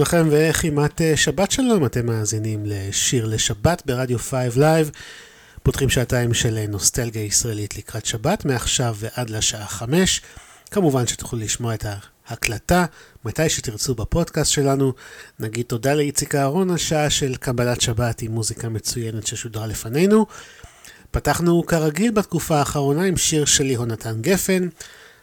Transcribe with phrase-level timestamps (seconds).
[0.00, 4.90] לכם וכמעט אה, שבת שלום, אתם מאזינים לשיר לשבת ברדיו 5 Live.
[5.62, 10.22] פותחים שעתיים של אה, נוסטלגיה ישראלית לקראת שבת, מעכשיו ועד לשעה 5.
[10.70, 11.84] כמובן שתוכלו לשמוע את
[12.28, 12.84] ההקלטה
[13.24, 14.92] מתי שתרצו בפודקאסט שלנו.
[15.40, 20.26] נגיד תודה לאיציק אהרון על שעה של קבלת שבת עם מוזיקה מצוינת ששודרה לפנינו.
[21.10, 24.68] פתחנו כרגיל בתקופה האחרונה עם שיר של יהונתן גפן,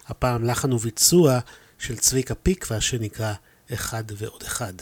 [0.08, 1.40] הפעם לחן וביצוע
[1.80, 3.34] של צביקה פיקווה שנקרא
[3.74, 4.74] אחד ועוד אחד.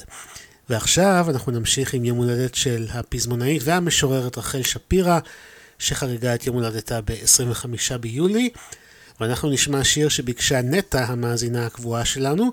[0.69, 5.19] ועכשיו אנחנו נמשיך עם יום הולדת של הפזמונאית והמשוררת רחל שפירא,
[5.79, 8.50] שחגגה את יום הולדתה ב-25 ביולי,
[9.19, 12.51] ואנחנו נשמע שיר שביקשה נטע, המאזינה הקבועה שלנו,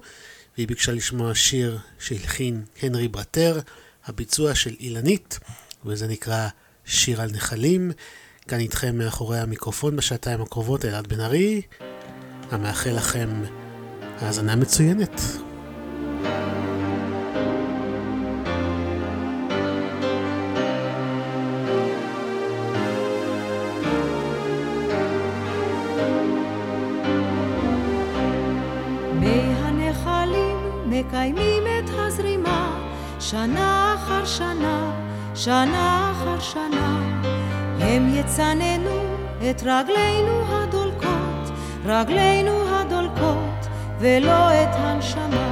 [0.56, 3.60] והיא ביקשה לשמוע שיר שהלחין הנרי ברטר,
[4.06, 5.38] הביצוע של אילנית,
[5.84, 6.48] וזה נקרא
[6.84, 7.92] שיר על נחלים.
[8.48, 11.62] כאן איתכם מאחורי המיקרופון בשעתיים הקרובות אלעד בן ארי,
[12.50, 13.42] המאחל לכם
[14.21, 15.21] האזנה מצוינת.
[31.12, 32.78] מקיימים את הזרימה
[33.21, 34.93] שנה אחר שנה,
[35.34, 36.99] שנה אחר שנה.
[37.81, 39.00] הם יצננו
[39.50, 43.66] את רגלינו הדולקות, רגלינו הדולקות,
[43.99, 45.52] ולא את הנשמה.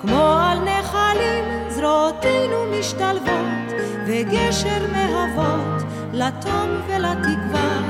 [0.00, 3.72] כמו על נחלים זרועותינו משתלבות,
[4.06, 7.80] וגשר מהוות לתום ולתקווה.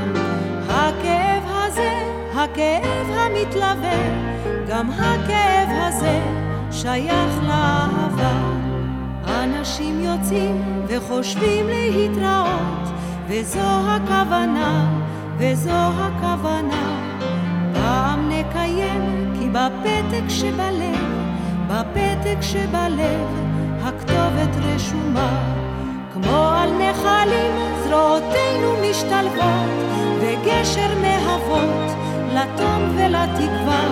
[0.69, 2.03] הכאב הזה,
[2.35, 3.99] הכאב המתלווה,
[4.69, 6.21] גם הכאב הזה
[6.71, 8.41] שייך לאהבה.
[9.27, 12.89] אנשים יוצאים וחושבים להתראות,
[13.29, 15.01] וזו הכוונה,
[15.39, 17.01] וזו הכוונה.
[17.75, 21.10] פעם נקיים, כי בפתק שבלב,
[21.71, 23.27] בפתק שבלב,
[23.83, 25.55] הכתובת רשומה.
[26.13, 29.71] כמו על נחלים זרועותינו משתלבות,
[30.21, 31.91] וגשר מהוות
[32.35, 33.85] לתום ולתקווה.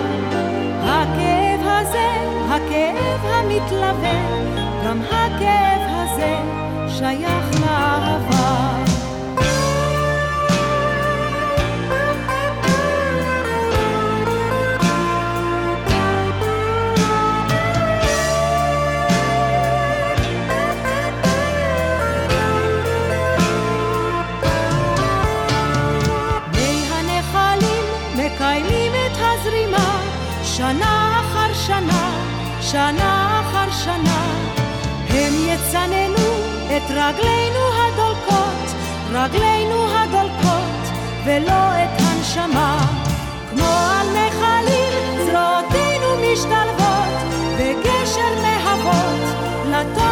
[0.83, 2.09] הכאב הזה,
[2.49, 4.19] הכאב המתלווה,
[4.85, 6.37] גם הכאב הזה
[6.87, 8.98] שייך לאהבה.
[30.69, 32.11] שנה אחר שנה,
[32.61, 34.21] שנה אחר שנה,
[35.09, 36.29] הם יצננו
[36.67, 38.75] את רגלינו הדולקות,
[39.11, 40.81] רגלינו הדולקות,
[41.25, 42.77] ולא את הנשמה.
[43.49, 50.08] כמו על נחלים זרועותינו משתלבות, וגשר להבות, לטוב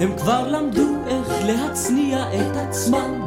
[0.00, 3.24] הם כבר למדו איך להצניע את עצמם.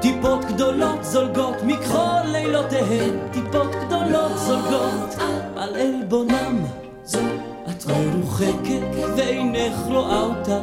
[0.00, 3.18] טיפות גדולות זולגות מכחול לילותיהם.
[3.32, 5.14] טיפות גדולות זולגות
[5.56, 6.64] על עלבונם.
[7.70, 10.60] את מרוחקת ואינך רואה אותה.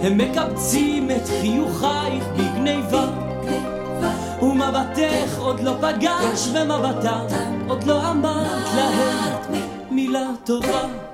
[0.00, 3.06] הם מקבצים את חיוכייך בגניבה.
[4.42, 7.26] ומבטך עוד לא פגש במבטם,
[7.68, 11.09] עוד לא אמרת להם מילה טובה.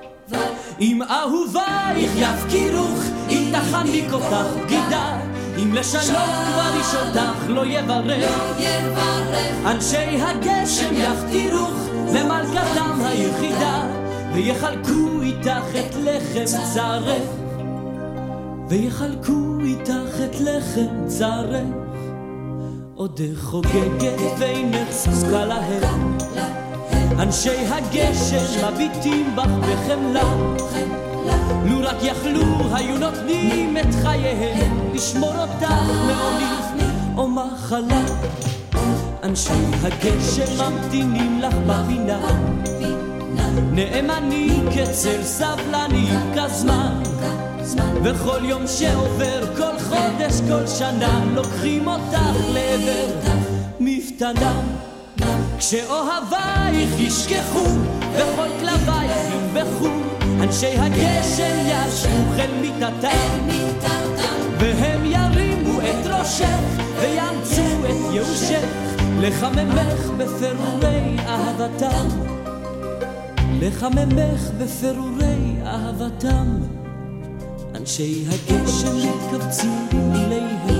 [0.80, 5.18] אם אהובייך יפקירוך, אם תחניק אותך בגידה,
[5.62, 8.40] אם לשלום כבר איש אותך לא יברך.
[9.66, 13.82] אנשי הגשם יחתירוך למלכתם היחידה,
[14.34, 17.22] ויחלקו איתך את לחם צרך.
[18.68, 21.66] ויחלקו איתך את לחם צרך.
[22.94, 26.18] עודך חוגגת ואינך זקוקה להם.
[27.18, 30.22] אנשי הגשם מביטים בך בחמלה.
[31.64, 35.70] לו רק יכלו היו נותנים את חייהם לשמור אותך
[36.06, 36.84] מעוני
[37.16, 38.02] או מחלה.
[39.22, 39.52] אנשי
[39.82, 42.20] הגשם ממתינים לך בפינה.
[43.72, 47.02] נאמנים כצל סבלנים כזמן.
[48.02, 53.36] וכל יום שעובר, כל חודש, כל שנה, לוקחים אותך לעבר
[53.80, 54.60] מפתנה.
[55.58, 57.64] כשאוהבייך ישכחו,
[58.12, 59.88] וכל כלבייך ינבחו,
[60.40, 63.48] אנשי הגשם ישבו אל מיטתם,
[64.58, 66.58] והם ירימו את ראשך,
[67.00, 68.64] ויאמצו את ייאושך,
[69.20, 72.08] לחממך בפירורי אהבתם.
[73.60, 76.46] לחממך בפירורי אהבתם.
[77.74, 80.75] אנשי הגשם מתכווצים במיליהם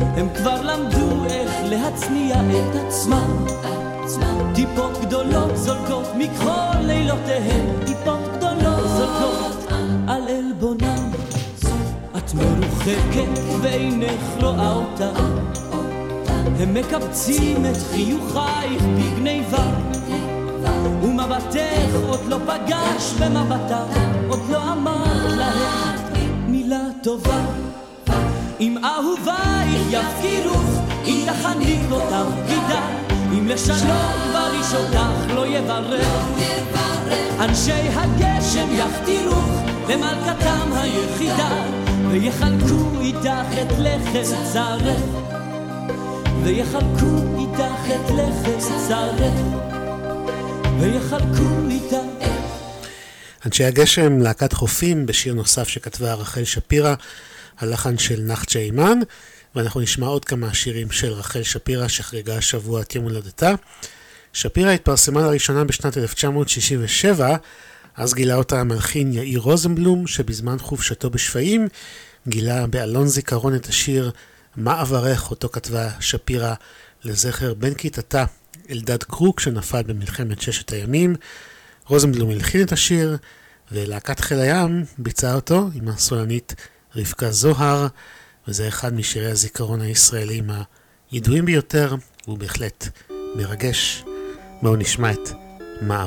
[0.00, 3.46] הם כבר למדו איך להצניע את עצמם.
[4.54, 7.66] טיפות גדולות זולגות מכחול לילותיהם.
[7.86, 9.72] טיפות גדולות זולגות
[10.08, 11.10] על עלבונם.
[12.16, 15.10] את מרוחקת ואינך רואה אותה.
[16.60, 19.64] הם מקבצים את חיוכייך בגניבה.
[21.02, 23.84] ומבטך עוד לא פגש במבטה,
[24.28, 27.44] עוד לא אמרת להם מילה טובה.
[28.60, 32.88] אם אהובייך יפקירוך, אם תחניק אותם בגידה,
[33.32, 34.30] אם לשלום
[34.74, 36.06] אותך לא יברך.
[37.40, 41.64] אנשי הגשם יחתירוך למלכתם היחידה,
[42.10, 45.00] ויחלקו איתך את לחם צרך.
[46.42, 49.34] ויחלקו איתך את לחם צרך.
[50.80, 52.00] ויחלקו איתה.
[53.46, 56.94] אנשי הגשם, להקת חופים, בשיר נוסף שכתבה רחל שפירא,
[57.60, 58.98] הלחן של נחצ'ה אימן,
[59.54, 63.54] ואנחנו נשמע עוד כמה שירים של רחל שפירא שחגגה השבוע את יום הולדתה.
[64.32, 67.36] שפירא התפרסמה לראשונה בשנת 1967,
[67.96, 71.68] אז גילה אותה המלחין יאיר רוזנבלום, שבזמן חופשתו בשפיים
[72.28, 74.10] גילה באלון זיכרון את השיר
[74.56, 76.54] "מה אברך" אותו כתבה שפירא
[77.04, 78.24] לזכר בן כיתתה
[78.70, 81.16] אלדד קרוק שנפל במלחמת ששת הימים.
[81.86, 83.16] רוזנבלום הלחין את השיר,
[83.72, 86.54] ולהקת חיל הים ביצעה אותו עם הסולנית
[86.96, 87.86] רבקה זוהר,
[88.48, 90.50] וזה אחד משירי הזיכרון הישראלים
[91.10, 91.94] הידועים ביותר,
[92.26, 92.88] והוא בהחלט
[93.36, 94.04] מרגש.
[94.62, 95.28] בואו נשמע את
[95.80, 96.06] מה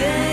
[0.00, 0.28] לא.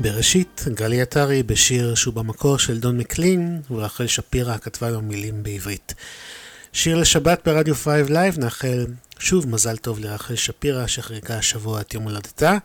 [0.00, 5.94] בראשית, גלי עטרי בשיר שהוא במקור של דון מקלין, ורחל שפירא כתבה לו מילים בעברית.
[6.72, 8.86] שיר לשבת ברדיו 5 Live, נאחל
[9.18, 12.58] שוב מזל טוב לרחל שפירא שחגגה השבוע את יום הולדתה,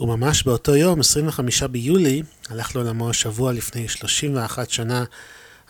[0.00, 5.04] וממש באותו יום, 25 ביולי, הלך לעולמו השבוע לפני 31 שנה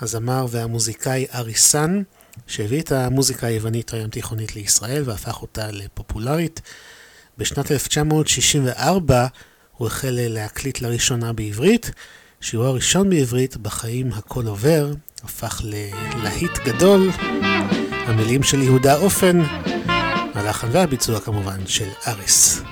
[0.00, 2.02] הזמר והמוזיקאי ארי סאן,
[2.46, 6.60] שהביא את המוזיקה היוונית הים תיכונית לישראל והפך אותה לפופולרית.
[7.38, 9.26] בשנת 1964
[9.76, 11.90] הוא החל להקליט לראשונה בעברית.
[12.40, 14.92] שיעור הראשון בעברית, בחיים הכל עובר,
[15.24, 17.10] הפך ללהיט גדול.
[17.90, 19.42] המילים של יהודה אופן,
[20.34, 22.62] הלחן והביצוע כמובן של אריס.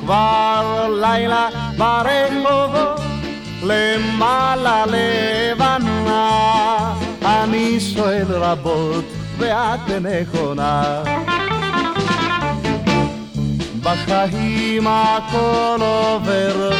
[0.00, 3.00] כבר לילה ברחובות
[3.62, 6.28] למעלה לבנה
[7.24, 9.04] אני שואל רבות
[9.38, 11.02] ואת נכונה
[13.82, 16.70] בחיים הכל עובר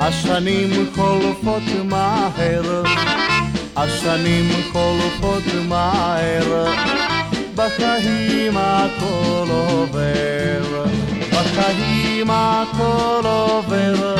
[0.00, 2.82] השנים חולפות מהר
[3.76, 6.66] השנים חולפות מהר
[7.54, 10.84] בחיים הכל עובר
[11.32, 14.16] בחיים הכל עובר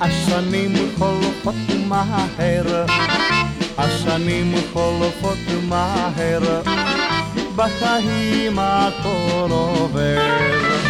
[0.00, 1.54] השנים חולפות
[1.88, 2.84] מהר
[3.78, 6.62] השנים חולפות מהר
[7.56, 10.81] בחיים הכל עובר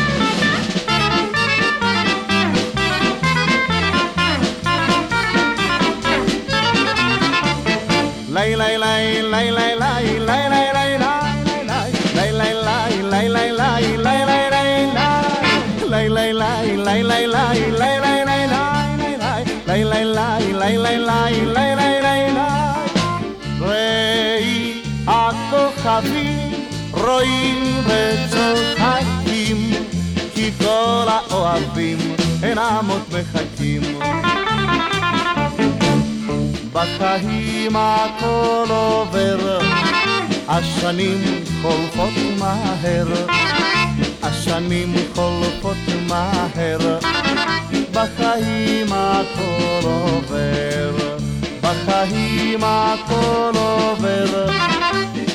[8.33, 11.13] 来来来来来来来来来来。
[25.07, 29.71] הכוכבים רואים וצוחקים
[30.35, 31.99] כי כל האוהבים
[32.43, 33.83] אינם עוד מחכים
[36.73, 39.59] בחיים הכל עובר,
[40.49, 43.07] השנים חולפות מהר,
[44.23, 45.77] השנים חולפות
[46.09, 46.99] מהר,
[47.93, 51.17] בחיים הכל עובר,
[51.61, 54.47] בחיים הכל עובר,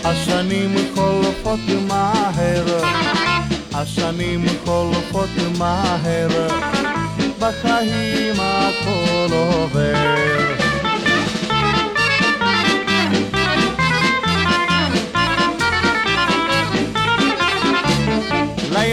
[0.04, 2.66] השנים חולפות מהר,
[3.74, 6.48] השנים חולפות מהר,
[7.40, 10.67] בחיים הכל עובר.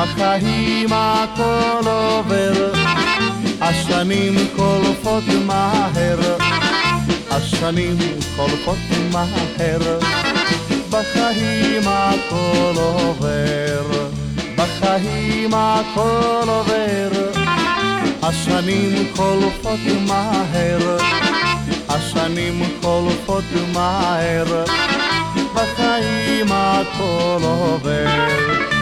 [0.00, 2.72] בחיים הכל עובר,
[3.60, 6.18] השנים חולפות מהר,
[7.30, 7.98] השנים
[8.36, 8.78] חולפות
[9.12, 9.98] מהר,
[10.90, 14.08] בחיים הכל עובר,
[14.56, 17.30] בחיים הכל עובר,
[18.22, 20.96] השנים חולפות מהר,
[21.88, 24.64] השנים חולפות מהר,
[25.54, 28.79] בחיים הכל עובר.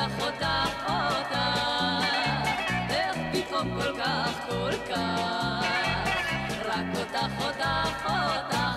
[0.00, 1.36] אותך אותך אותך,
[2.90, 6.08] איך פתאום כל כך כל כך,
[6.64, 8.69] רק אותך אותך אותך.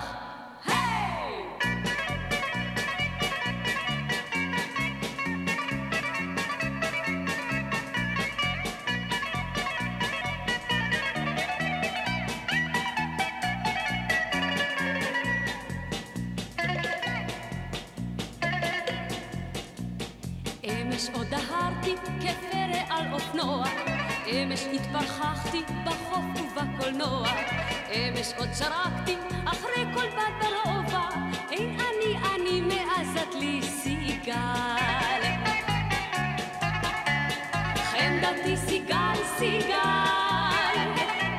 [28.32, 31.08] עוד שרקתי אחרי כל בת ברובע,
[31.50, 35.22] אין אני אני מעזת לי סיגל.
[37.74, 40.78] חמדתי סיגל סיגל,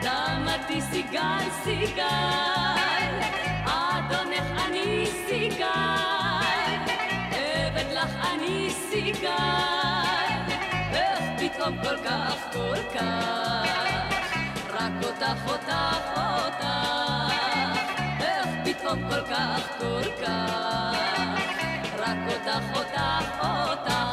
[0.02, 3.20] דמתי סיגל סיגל,
[3.66, 5.66] אדונך אני סיגל,
[7.32, 9.30] עבד לך אני סיגל,
[10.94, 14.05] איך פתאום כל כך כל כך,
[14.76, 16.66] רק אותך אותך אותך,
[18.20, 21.40] איך פתאום כל כך כל כך,
[22.00, 24.05] רק אותך אותך אותך.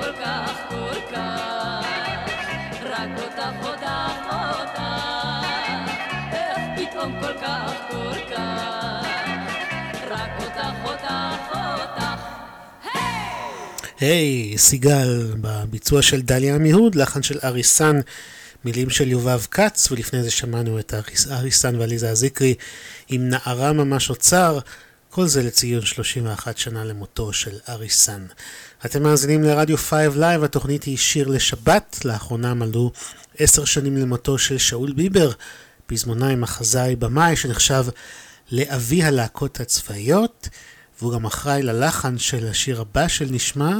[0.00, 1.84] כל כך כל כך,
[2.84, 4.82] רק אותך אותך אותך,
[6.32, 9.06] איך פתאום כל כך כל כך,
[10.10, 12.20] רק אותך אותך אותך.
[14.00, 18.00] היי, hey, סיגל, בביצוע של דליה עמיהוד, לחן של אריסן,
[18.64, 22.54] מילים של יובב כץ, ולפני זה שמענו את אריס, אריסן ועליזה אזיקרי
[23.08, 24.58] עם נערה ממש אוצר,
[25.14, 28.26] כל זה לציון 31 שנה למותו של אריסן.
[28.84, 32.90] אתם מאזינים לרדיו 5 Live, התוכנית היא שיר לשבת, לאחרונה מלאו
[33.38, 35.30] עשר שנים למותו של שאול ביבר,
[35.86, 37.84] פזמונאי, מחזאי, במאי, שנחשב
[38.52, 40.48] לאבי הלהקות הצבאיות.
[41.00, 43.76] והוא גם אחראי ללחן של השיר הבא של נשמע,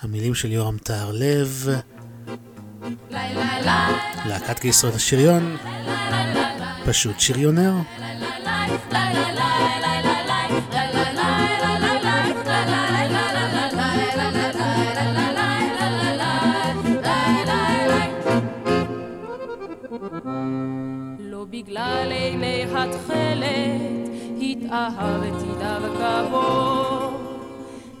[0.00, 1.68] המילים של יורם טהרלב,
[4.26, 5.56] להקת גייסות השריון,
[6.86, 7.74] פשוט שריונר.
[8.92, 10.07] לא
[24.70, 27.10] התאהבתי דווקא בו,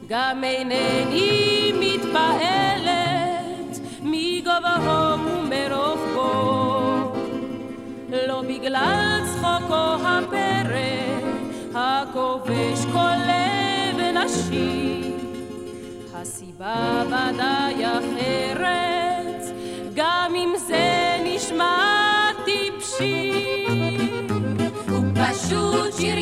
[0.08, 7.12] גם אינני מתפעלת מגובהו ומרוחבו,
[8.28, 10.98] לא בגלל צחוקו הפרא
[11.74, 15.12] הכובש כל לב נשי,
[16.14, 19.42] הסיבה ודאי אחרת,
[19.94, 23.67] גם אם זה נשמע טיפשי.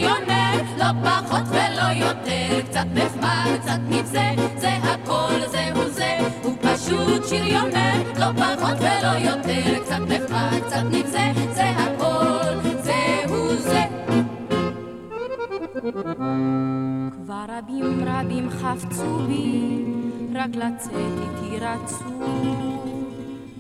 [0.07, 7.29] שריונר, לא פחות ולא יותר, קצת נחמד, קצת נבזה, זה הכל, זהו זה, הוא פשוט
[7.29, 13.83] שריונר, לא פחות ולא יותר, קצת נחמד, קצת נבזה, זה הכל, זהו זה.
[17.13, 19.85] כבר רבים רבים חפצו בי,
[20.35, 22.05] רק לצאת איתי רצו.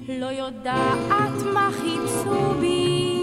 [0.09, 3.16] לא יודעת מה חיפשו בי,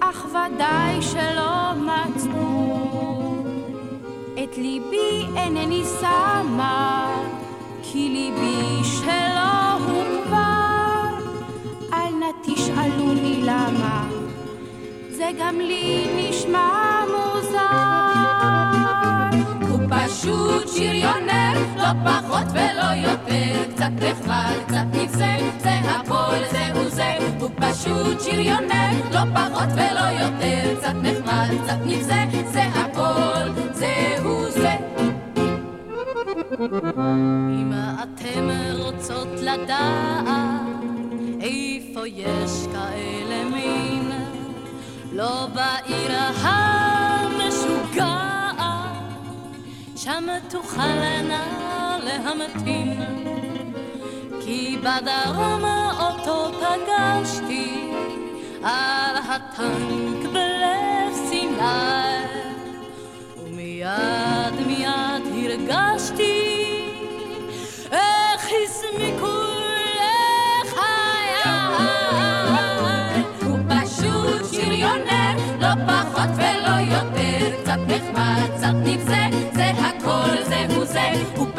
[0.00, 2.88] אך ודאי שלא מצאו.
[4.44, 7.16] את ליבי אינני שמה,
[7.82, 11.04] כי ליבי שלא הוא כבר.
[11.92, 14.08] אל נא תשאלוני למה,
[15.10, 18.07] זה גם לי נשמע מוזר.
[20.20, 27.50] פשוט שריונר, לא פחות ולא יותר, קצת נחמד, קצת נבזה, זה הכל זהו זה, הוא
[27.56, 34.76] פשוט שריונר, לא פחות ולא יותר, קצת נחמד, קצת נבזה, זה הכל זהו זה.
[37.60, 40.64] אם אתם רוצות לדעת
[41.40, 44.12] איפה יש כאלה מין,
[45.12, 48.27] לא בעיר המשוגעת,
[50.02, 53.00] שם תוכלנה להמתין.
[54.40, 55.64] כי בדרום
[56.00, 57.90] אותו פגשתי
[58.62, 62.24] על הטנק בלב סיני,
[63.36, 66.58] ומיד מיד הרגשתי
[67.92, 69.48] איך הסמיקו
[73.68, 79.37] פשוט שריונר, לא פחות ולא יותר, קצת נחמד, קצת נבזה,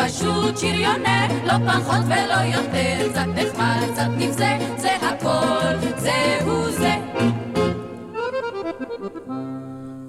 [0.10, 6.94] פשוט שריונר, לא פחות ולא יותר, קצת נחמד, קצת נבזה, זה הכל זהו זה.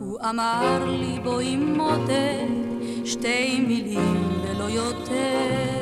[0.01, 2.49] הוא אמר לי בואי מותק
[3.05, 5.81] שתי מילים ולא יותר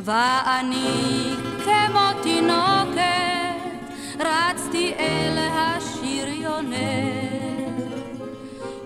[0.00, 3.00] ואני כמו תינוקת
[4.20, 6.76] רצתי אל השריונר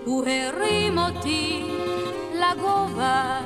[0.05, 1.71] הוא הרים אותי
[2.33, 3.39] לגובה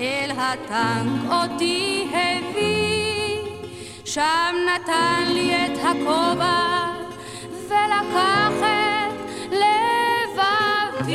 [0.00, 3.36] אל הטנק אותי הביא
[4.04, 6.86] שם נתן לי את הכובע
[7.68, 9.14] ולקח את
[9.52, 11.14] לבבי.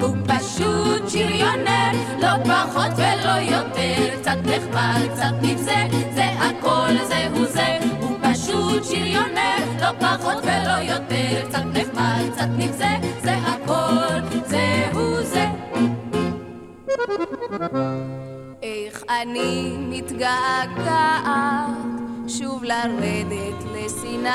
[0.00, 1.90] הוא פשוט שריונר,
[2.20, 9.58] לא פחות ולא יותר, קצת נחמד, קצת נבזה, זה הכל זהו זה, הוא פשוט שריונר,
[9.80, 14.43] לא פחות ולא יותר, קצת נחמד, קצת נבזה, זה הכל
[19.24, 21.24] אני מתגעגעת
[22.28, 24.28] שוב לרדת לסיני,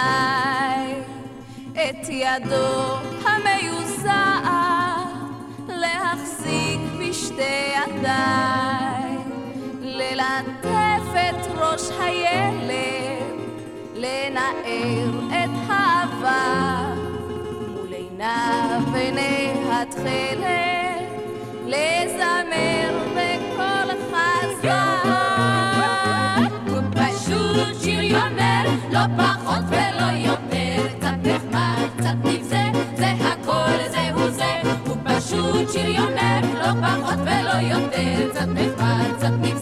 [1.73, 4.49] את ידו המיוזעת
[5.67, 9.17] להחזיק בשתי ידיי,
[9.81, 13.39] ללטף את ראש הילד,
[13.95, 16.93] לנער את העבר,
[17.75, 21.09] מול עיניו עיני התכלת,
[21.65, 23.08] לזמר
[28.99, 32.63] לא פחות ולא יותר, קצת נחמד, קצת נבזה,
[32.95, 39.58] זה הכל זהו זה, הוא פשוט שריונר, לא פחות ולא יותר, קצת נחמד, קצת נבזה,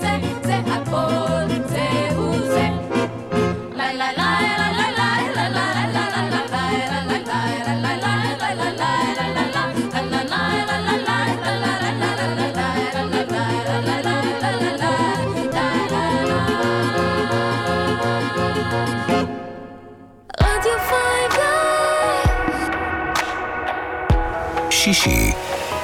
[24.94, 25.32] שישי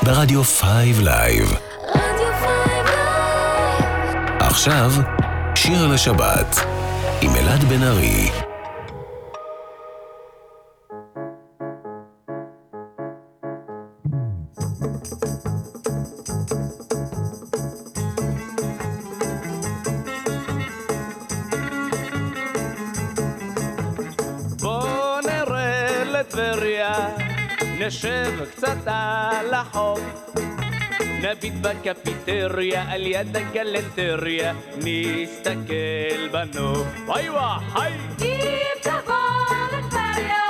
[0.03, 1.53] ברדיו Five Live.
[1.89, 2.87] רדיו Five
[4.39, 4.91] עכשיו,
[5.55, 6.59] שיר לשבת
[7.21, 8.52] עם אלעד בן ארי.
[27.93, 29.99] נשב קצת על החוף.
[31.21, 36.87] נביט בקפיטריה על יד הגלנטריה, נסתכל בנוף.
[37.05, 37.93] וואי וואי, היי!
[38.21, 39.15] אם תבוא
[39.77, 40.43] לטבריה,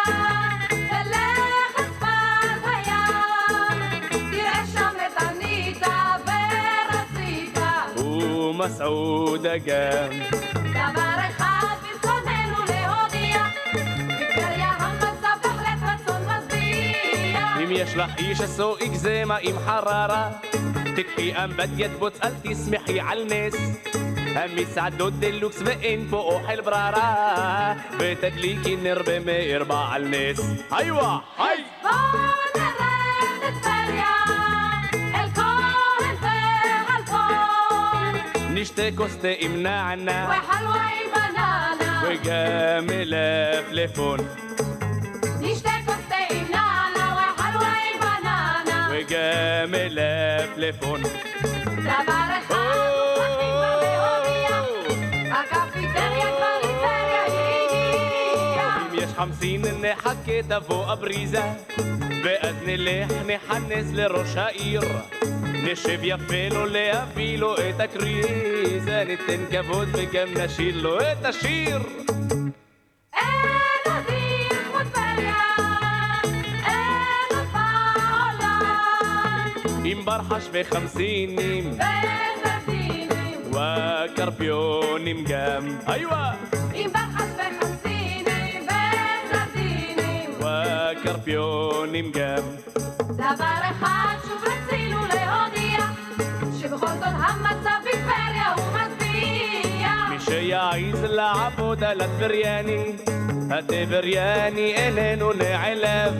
[0.69, 3.79] תלך לשפת הים,
[4.31, 8.01] תראה שם את אניטה ורציתה.
[8.01, 10.09] ומסעודה גם.
[10.73, 11.12] דבר
[17.73, 20.41] يش لحيش السوء إجزيمة إم حرارة.
[20.97, 23.55] تكفي أم بدي تبوت ألتي سمحي على الناس.
[24.45, 27.77] أمي سعدو اللوكس بإن فوق البرارة.
[27.99, 30.41] بتدليكي نربة ما إربع الناس.
[30.73, 31.57] أيوة هاي.
[38.51, 40.81] نشتي كوستي امنعنا وحلوة
[41.15, 42.09] بنانا.
[42.09, 43.13] وجامل
[43.69, 44.19] فليفون
[45.41, 45.82] نشتي
[48.93, 51.01] וגם מלפלפון.
[51.83, 52.63] דבר אחד
[59.15, 61.41] חמסין נחכה תבוא הבריזה
[62.23, 64.81] ואז נלך נכנס לראש העיר
[65.43, 71.79] נשב יפה לו להביא לו את הקריזה ניתן כבוד וגם נשיר לו את השיר
[80.05, 81.77] ברחש וחמסינים.
[83.49, 85.77] וקרפיונים גם.
[85.85, 86.31] היווה
[86.73, 88.67] עם בחס וחמסינים.
[88.67, 90.29] וזרזינים.
[90.39, 92.43] וקרפיונים גם.
[93.09, 95.79] דבר אחד שוב רצינו להודיע,
[96.61, 99.89] שבכל זאת המצב בטבריה הוא מזוויע.
[100.09, 102.95] מי שיעז לעבוד על הטבריאני,
[103.53, 106.13] הטבריאני איננו נעלב.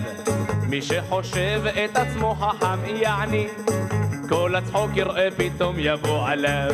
[0.70, 3.48] מי שחושב את עצמו חכם יעני,
[4.30, 6.72] כל הצחוק יראה פתאום יבוא עליו.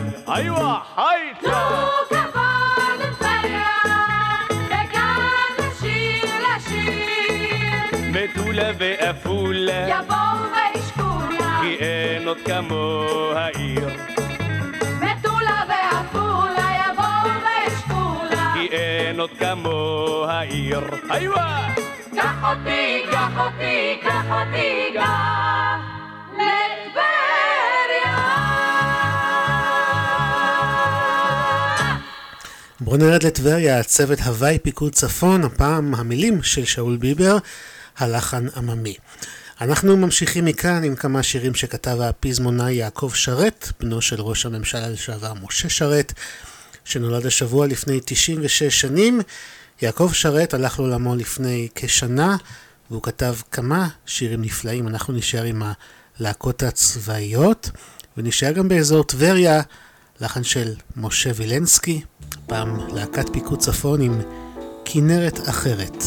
[5.59, 8.11] לשיר לשיר.
[8.11, 10.17] מטולה ועפולה, יבואו
[10.51, 13.05] וישקולה, כי אין עוד כמו
[13.35, 14.18] העיר.
[18.59, 20.79] כי אין עוד כמו העיר.
[21.09, 21.69] היווה!
[22.15, 25.79] קח אותי, קח אותי, קח אותי גם
[26.33, 28.17] לטבריה.
[32.79, 37.37] בואו נרד לטבריה, צוות הוואי פיקוד צפון, הפעם המילים של שאול ביבר,
[37.97, 38.95] הלחן עממי.
[39.61, 45.33] אנחנו ממשיכים מכאן עם כמה שירים שכתב הפזמונאי יעקב שרת, בנו של ראש הממשלה לשעבר
[45.33, 46.13] משה שרת,
[46.89, 49.21] שנולד השבוע לפני 96 שנים.
[49.81, 52.37] יעקב שרת הלך לעולמו לפני כשנה,
[52.91, 54.87] והוא כתב כמה שירים נפלאים.
[54.87, 55.61] אנחנו נשאר עם
[56.19, 57.69] הלהקות הצבאיות,
[58.17, 59.61] ונשאר גם באזור טבריה,
[60.21, 62.01] לחן של משה וילנסקי,
[62.47, 64.21] פעם להקת פיקוד צפון עם
[64.85, 66.03] כנרת אחרת.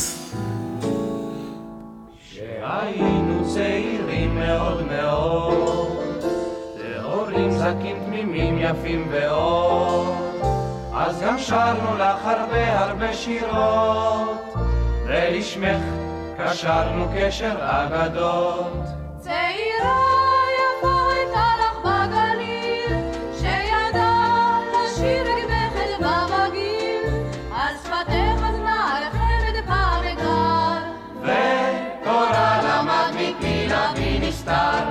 [2.30, 6.24] כשהיינו צעירים מאוד מאוד,
[6.78, 10.21] להורים זקים תמימים יפים ואור,
[11.06, 14.54] אז גם שרנו לך הרבה הרבה שירות,
[15.06, 15.82] ולשמך
[16.38, 18.72] קשרנו קשר אגדות.
[19.18, 20.00] צעירה
[20.58, 22.96] יפה הייתה לך בגליל,
[23.38, 27.14] שידעה לשיר רגבכת במגיל,
[27.54, 30.78] על שפתך אזנה לחמד פעם אגר.
[31.22, 34.84] ותורה למד מפי נביא נסתר.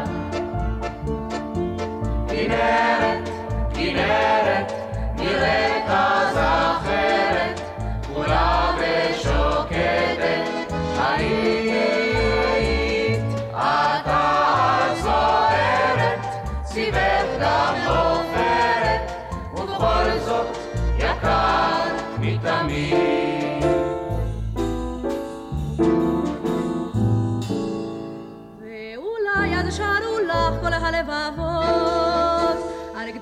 [2.28, 3.30] כנרת,
[3.74, 4.81] כנרת,
[28.60, 32.01] ואולי אז שרו לך כל הלבבות,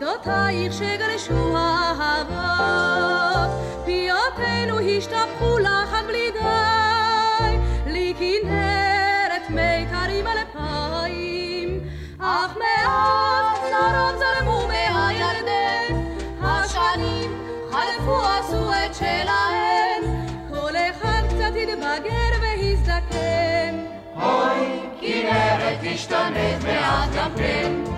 [0.01, 3.49] אנקדותייך שגרשו האהבות,
[3.85, 7.57] פיותינו השתפכו עד בלי די,
[7.91, 11.79] לי כנרת מיתרים על אפיים,
[12.19, 15.95] אך מאז צרות זרמו מהירדן,
[16.41, 17.31] השנים
[17.71, 20.03] חלפו עשו את שלהן,
[20.49, 23.85] כל אחד קצת התבגר והזדקן.
[24.21, 27.88] אוי, כנרת השתנית מעט גם כן.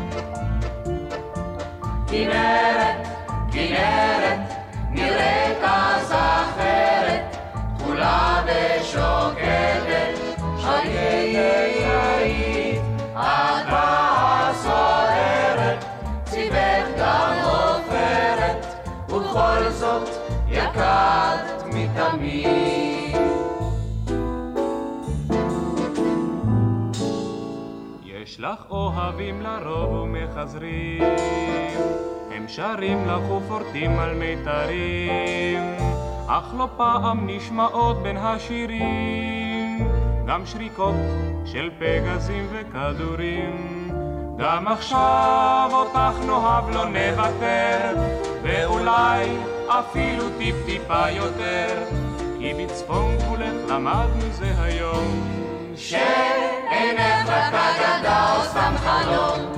[2.11, 3.07] כנרת,
[3.51, 4.39] כנרת,
[4.89, 7.37] נראית אז אחרת,
[7.77, 10.19] כולה ושוקדת,
[10.63, 12.81] היית,
[13.13, 15.85] אתה סוערת,
[16.25, 18.65] ציוות גם עופרת,
[19.09, 20.09] ובכל זאת
[20.49, 22.80] יקרת מתמיד.
[28.41, 31.03] יש לך אוהבים לרוב ומחזרים,
[32.31, 35.75] הם שרים לך ופורטים על מיתרים,
[36.27, 39.87] אך לא פעם נשמעות בין השירים,
[40.27, 40.95] גם שריקות
[41.45, 43.89] של פגזים וכדורים.
[44.37, 47.95] גם עכשיו אותך נאהב לא נוותר,
[48.43, 49.37] ואולי
[49.67, 51.83] אפילו טיפ-טיפה יותר,
[52.39, 55.41] כי בצפון גבולך למדנו זה היום.
[55.75, 59.51] שאינך רק אגדה או סתם חלום.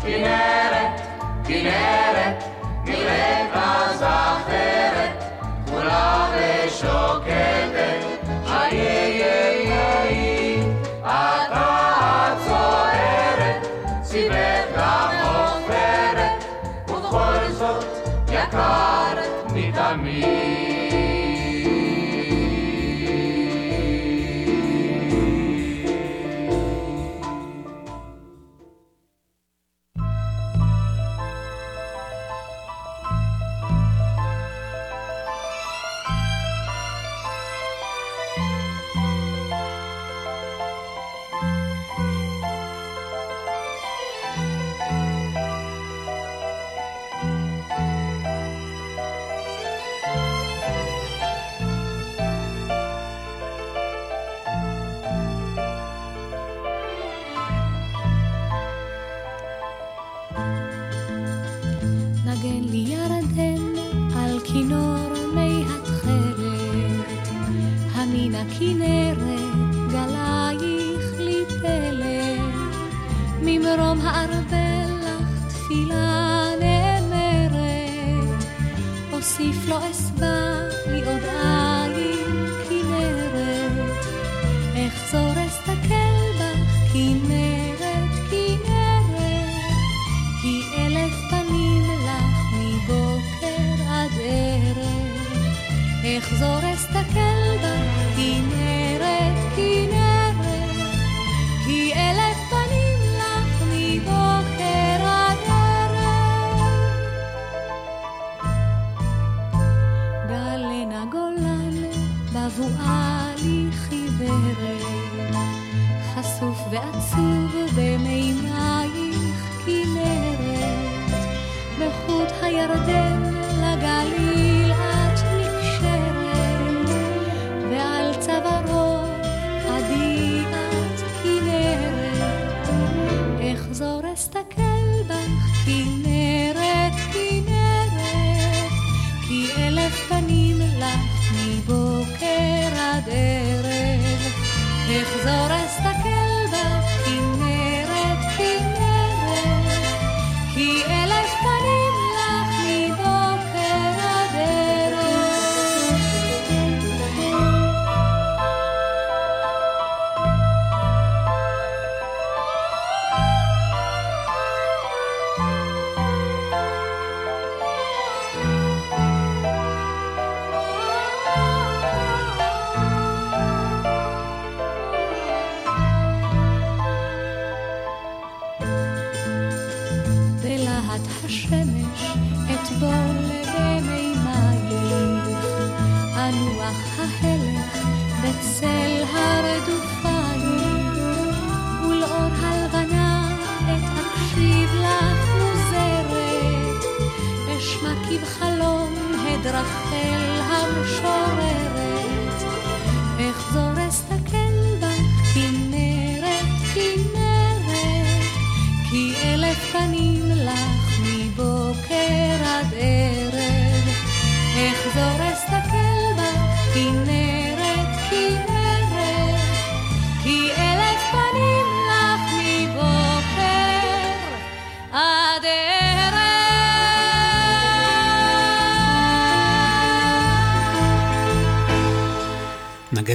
[0.00, 1.00] כנרת,
[1.44, 2.44] כנרת,
[2.84, 5.24] נראית אז אחרת,
[5.70, 8.00] כולה ושוקטת,
[8.46, 8.78] היי
[9.24, 10.62] היי היי,
[11.02, 13.66] אתה צוערת,
[14.02, 16.44] ציוות גם עופרת,
[16.88, 17.84] ובכל זאת
[18.28, 20.35] יקרת מתמיד.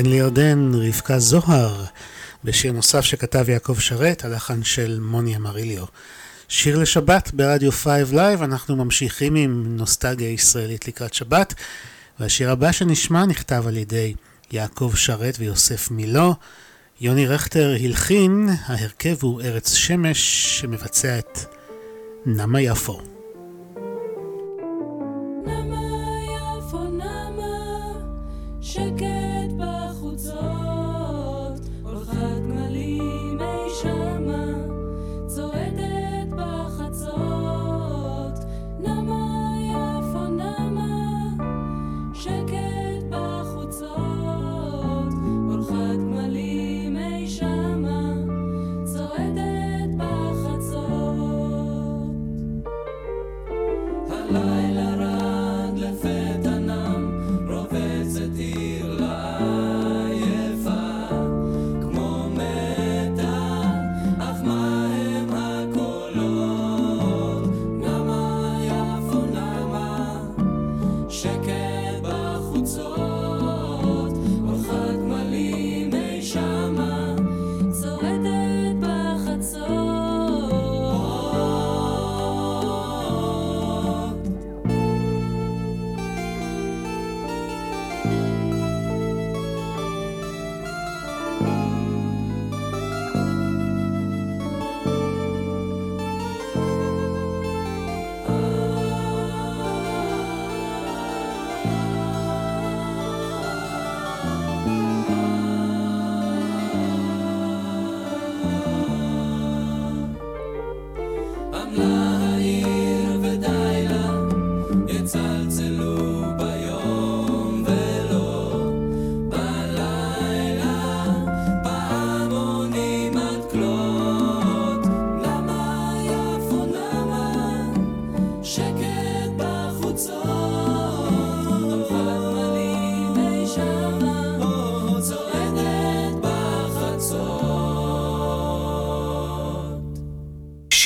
[0.01, 1.83] אין לי לירדן, רבקה זוהר,
[2.43, 5.85] בשיר נוסף שכתב יעקב שרת, הלחן של מוני אמריליו.
[6.47, 11.53] שיר לשבת ברדיו 5 Live, אנחנו ממשיכים עם נוסטגיה ישראלית לקראת שבת,
[12.19, 14.13] והשיר הבא שנשמע נכתב על ידי
[14.51, 16.35] יעקב שרת ויוסף מילו.
[17.01, 20.19] יוני רכטר הלחין, ההרכב הוא ארץ שמש
[20.59, 21.39] שמבצע את
[22.25, 23.01] נמה יפו.
[25.45, 25.81] נמה
[26.25, 27.93] יפו נמה
[28.61, 29.10] שקט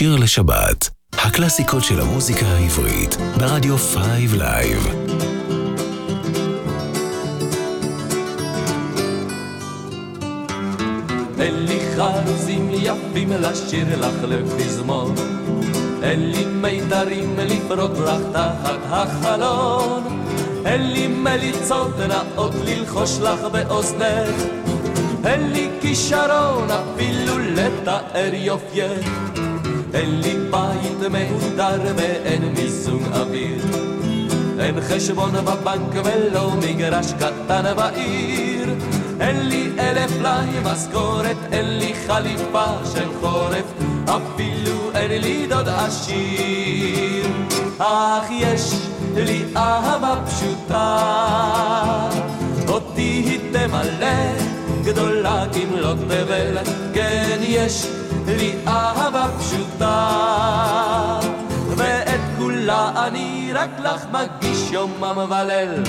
[0.06, 4.04] שיר לשבת, הקלאסיקות של המוזיקה העברית, ברדיו 5
[4.38, 4.88] Live.
[11.40, 15.16] אין לי חרוזים יפים לשיר לך לפזמון,
[16.04, 20.04] אין לי מיתרים לפרוק לך תחת החלון,
[20.66, 24.36] אין לי מליצות נאות ללחוש לך באוזנך,
[25.26, 29.10] אין לי כישרון אפילו לתאר יופייך,
[29.96, 33.62] אין לי בית מהודר ואין מיזוג אוויר.
[34.60, 38.76] אין חשבון בבנק ולא מגרש קטן בעיר.
[39.20, 43.74] אין לי אלף פלאי משכורת, אין לי חליפה של חורף
[44.06, 47.28] אפילו אין לי דוד עשיר.
[47.78, 48.74] אך יש
[49.16, 51.00] לי אהבה פשוטה
[52.68, 54.16] אותי היא תמלא
[54.84, 56.58] גדולה כמלוא תבל.
[56.94, 57.88] כן יש
[58.28, 59.65] לי אהבה פשוטה
[61.78, 65.84] ואת כולה אני רק לך מגיש יומם וליל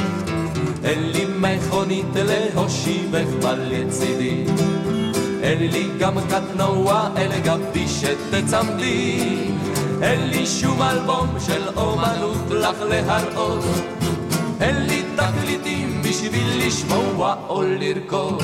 [0.85, 4.45] אין לי מכונית להושיבך לצידי
[5.47, 9.49] אין לי גם קטנוע אל גבי שתצמדי.
[10.03, 13.65] אין לי שום אלבום של אומנות לך להראות.
[14.61, 18.43] אין לי תקליטים בשביל לשמוע או לרקוד.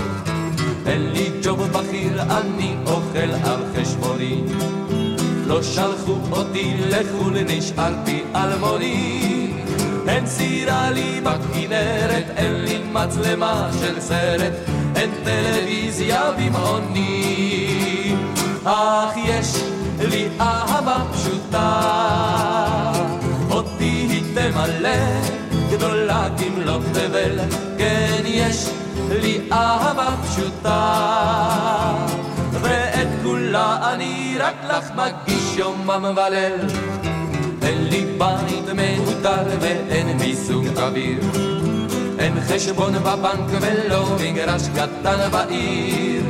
[0.86, 4.43] אין לי ג'וב בכיר, אני אוכל על חשבוני
[5.53, 9.53] לא שלחו אותי לחו"ל, נשארתי אלמוני
[10.09, 14.53] אין סירה לי בכנרת, אין לי מצלמה של סרט,
[14.96, 18.16] אין טלוויזיה במעוני.
[18.64, 19.57] אך יש
[19.98, 21.82] לי אהבה פשוטה,
[23.50, 25.20] אותי היא תמלא,
[25.72, 27.38] גדולה כמלוא תבל,
[27.78, 28.68] כן יש
[29.11, 32.21] לי אהבה פשוטה.
[32.62, 36.54] ואת כולה אני רק לך מגיש יומם וליל.
[37.62, 41.20] אין לי בית מהודר ואין מיזוג אוויר.
[42.18, 46.22] אין חשבון בבנק ולא מגרש קטן בעיר.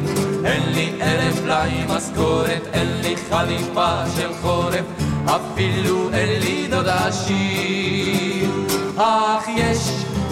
[0.45, 4.85] אין לי אלף פלאי משכורת, אין לי חליפה של חורף,
[5.27, 8.51] אפילו אין לי דוד עשיר.
[8.97, 9.79] אך יש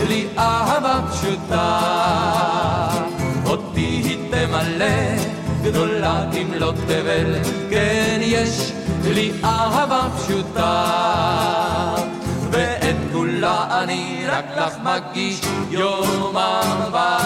[0.09, 1.81] לי אהבה פשוטה,
[3.47, 5.30] אותי היא תמלא,
[5.63, 7.35] גדולה תמלוא תבל,
[7.71, 8.73] כן יש
[9.05, 11.95] לי אהבה פשוטה.
[12.51, 15.41] ואת כולה אני רק לך מגיש
[15.71, 17.19] יום אהבה.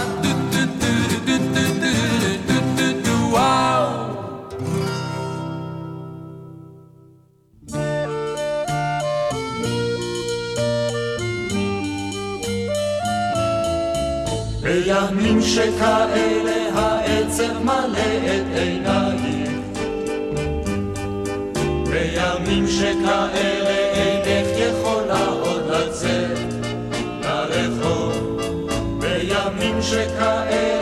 [14.62, 16.93] בימים שכאלה
[17.34, 19.44] העצב מלא את עיניי.
[21.90, 26.38] בימים שכאלה אינך יכולה עוד לצאת
[27.22, 28.40] לרחוב.
[28.98, 30.73] בימים שכאלה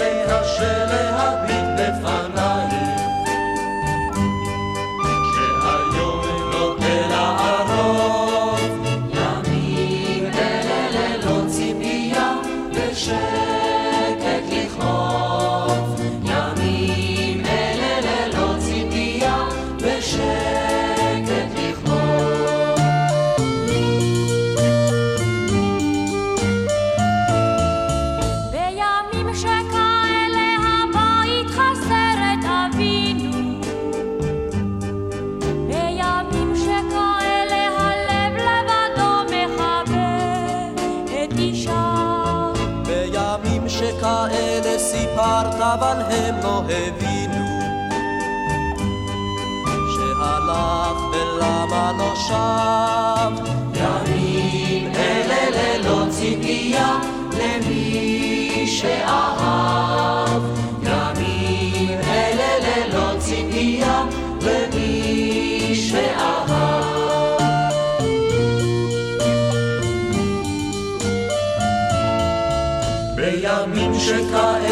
[45.75, 47.47] אבל הם לא הבינו
[49.95, 56.99] שהלך ולמה לא שב ימים אלה ללא ציפייה
[57.33, 60.43] למי שאהב.
[60.83, 64.05] ימים אלה ללא ציפייה
[64.43, 66.53] למי שאהב.
[73.16, 74.72] בימים שכאלה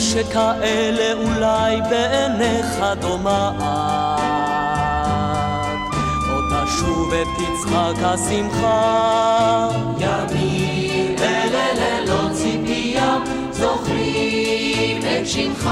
[0.00, 3.62] שכאלה אולי בעיניך דומעת
[6.28, 9.68] או תשוב ותצחק השמחה.
[9.98, 13.18] ימים אלה ללא ציפייה
[13.50, 15.70] זוכרים את שמך.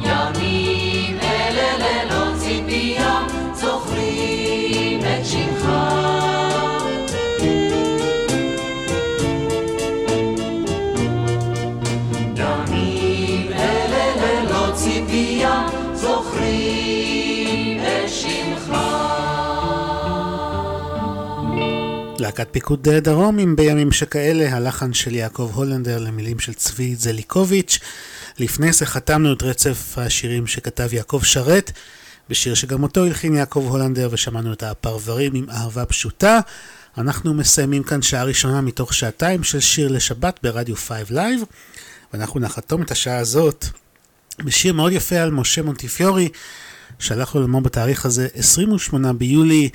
[0.00, 3.20] ימים אלה ללא ציפייה
[3.54, 5.70] זוכרים את שמך
[22.38, 27.78] להקת פיקוד דרום, אם בימים שכאלה, הלחן של יעקב הולנדר למילים של צבי זליקוביץ'.
[28.38, 31.72] לפני זה חתמנו את רצף השירים שכתב יעקב שרת,
[32.30, 36.40] בשיר שגם אותו הלחין יעקב הולנדר, ושמענו את הפרברים עם אהבה פשוטה.
[36.98, 41.40] אנחנו מסיימים כאן שעה ראשונה מתוך שעתיים של שיר לשבת ברדיו 5 Live,
[42.12, 43.66] ואנחנו נחתום את השעה הזאת
[44.44, 46.28] בשיר מאוד יפה על משה מונטיפיורי,
[46.98, 49.68] שהלך לעולמו בתאריך הזה 28 ביולי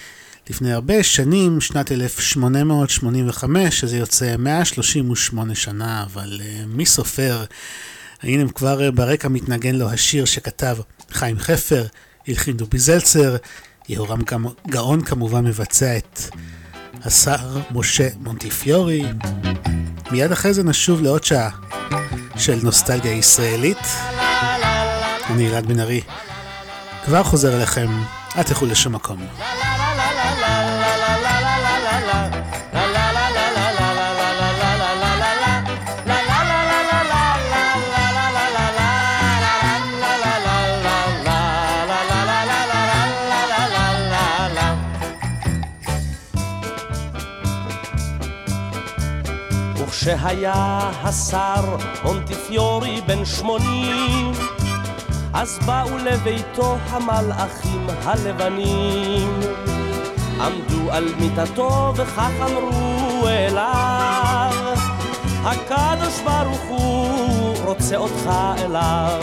[0.50, 7.44] לפני הרבה שנים, שנת 1885, שזה יוצא 138 שנה, אבל uh, מי סופר?
[8.24, 10.78] הנה כבר uh, ברקע מתנגן לו השיר שכתב
[11.12, 11.86] חיים חפר,
[12.28, 13.36] הלחין דובי זלצר,
[13.90, 14.22] יהורם
[14.68, 16.20] גאון כמובן מבצע את
[17.04, 19.04] השר משה מונטיפיורי.
[20.12, 21.50] מיד אחרי זה נשוב לעוד שעה
[22.38, 23.78] של נוסטלגיה ישראלית.
[25.30, 26.02] אני אלעד בן ארי,
[27.06, 27.88] כבר חוזר אליכם,
[28.38, 29.28] אל תלכו לשום מקום.
[50.02, 54.32] כשהיה השר מונטיפיורי בן שמונים,
[55.34, 59.40] אז באו לביתו המלאכים הלבנים.
[60.40, 64.76] עמדו על מיטתו וכך אמרו אליו,
[65.44, 69.22] הקדוש ברוך הוא רוצה אותך אליו.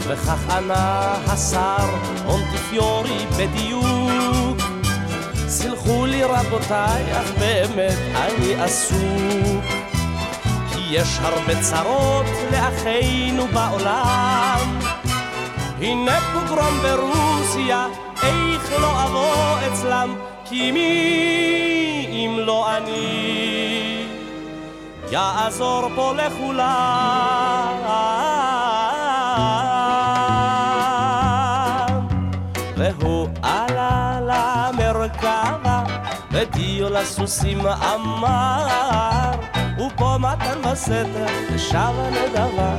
[0.00, 1.86] וכך ענה השר
[2.24, 4.57] מונטיפיורי בדיוק
[5.48, 9.64] סלחו לי רבותיי, אך באמת אני עסוק.
[10.72, 14.78] כי יש הרבה צרות לאחינו בעולם.
[15.78, 17.86] הנה פוגרום ברוסיה,
[18.22, 20.14] איך לא אבוא אצלם?
[20.44, 24.06] כי מי אם לא אני
[25.10, 27.74] יעזור פה לכולם?
[36.98, 39.30] ודיו לסוסים אמר,
[39.76, 42.76] ופה מתן בסתר, ושב הנדבה,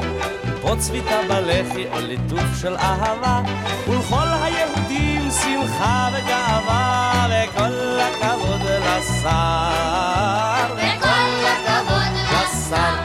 [0.62, 3.42] פה צביתה בלחי או ליטוף של אהבה,
[3.88, 9.30] ולכל היהודים שמחה וגאווה, וכל הכבוד לשר.
[10.76, 12.96] וכל הכבוד לשר.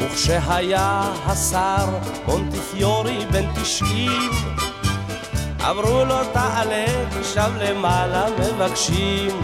[0.00, 1.86] וכשהיה השר
[2.26, 4.30] מונטיפיורי בן תשעים,
[5.62, 9.40] אמרו לו תעלה כי שם למעלה מבקשים.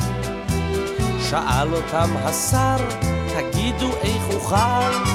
[1.30, 2.76] שאל אותם השר,
[3.34, 5.14] תגידו איך אוכל,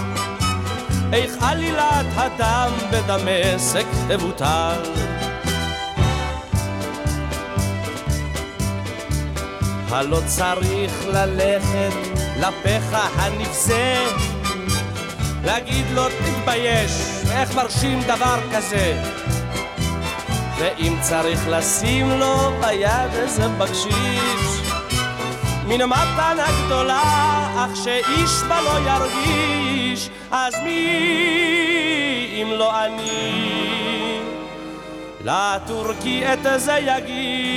[1.13, 4.81] איך עלילת הדם בדמשק תבוטל.
[9.91, 11.93] הלא צריך ללכת
[12.39, 14.05] לפחה הנבזה
[15.43, 16.91] להגיד לו תתבייש,
[17.31, 19.18] איך מרשים דבר כזה?
[20.59, 24.61] ואם צריך לשים לו ביד איזה בקשיש.
[25.67, 27.01] מן המתנה גדולה,
[27.55, 34.19] אך שאיש בה לא ירגיש אז מי אם לא אני?
[35.23, 37.47] לטורקי את זה יגיש.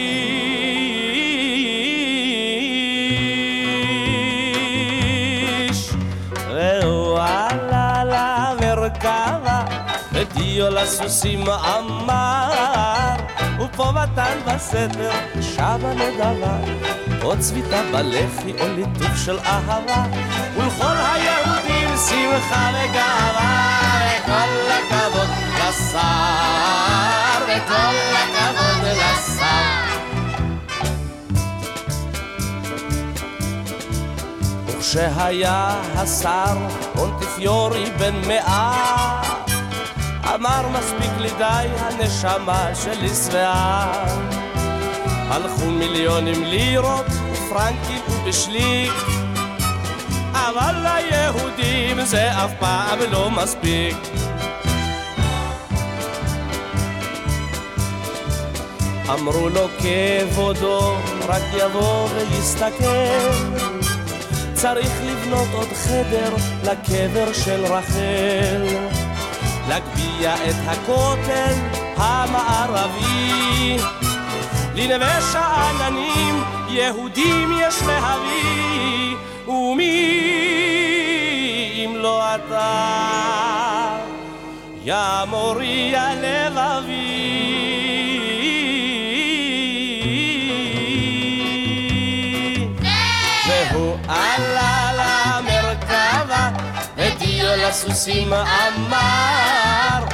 [6.48, 9.64] והוא עלה למרכבה
[10.12, 12.91] ודיו לסוסים אמר
[13.78, 15.10] מתן בסתר
[15.40, 16.56] שבה נדבה
[17.22, 20.04] או צביתה בלחי או ליטוף של אהבה.
[20.56, 29.82] ולכל היהודים שמחה וגאווה וכל הכבוד לשר וכל הכבוד לשר.
[34.66, 36.56] וכשהיה השר
[36.94, 39.21] מונטיפיורי בן מאה
[40.34, 44.04] אמר מספיק לי די הנשמה שלי שבעה
[45.28, 48.92] הלכו מיליונים לירות ופרנקים ובשליק
[50.32, 53.96] אבל ליהודים זה אף פעם לא מספיק.
[59.08, 60.96] אמרו לו כבודו
[61.28, 62.84] רק יבוא ויסתכל.
[64.54, 68.91] צריך לבנות עוד חדר לקבר של רחל
[69.72, 71.54] להגביה את הכותל
[71.96, 73.76] המערבי.
[74.74, 79.16] לנווה שאננים יהודים יש להביא
[79.48, 80.12] ומי
[81.84, 83.98] אם לא אתה?
[84.84, 85.64] יעמוד והוא
[97.72, 100.04] ודיו לסוסים אמר,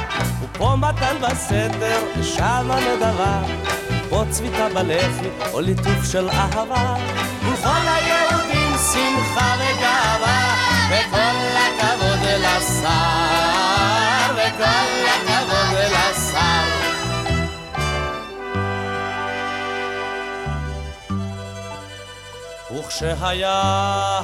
[0.41, 3.41] ופה מתן בסתר, ושמה נדבה,
[4.09, 6.95] פה צביתה בלחי, או ליטוף של אהבה,
[7.43, 10.55] ולכל היהודים שמחה וגאווה,
[10.89, 12.89] וכל הכבוד לשר,
[14.35, 16.78] וכל הכבוד לשר.
[23.01, 23.61] וכשהיה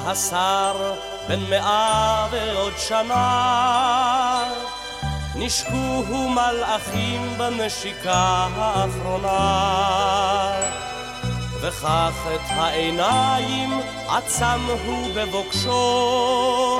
[0.05, 0.93] השר
[1.27, 4.43] בן מאה ועוד שנה,
[5.35, 9.71] נשקוהו מלאכים בנשיקה האחרונה.
[11.61, 16.79] וכך את העיניים עצם הוא בבוקשו,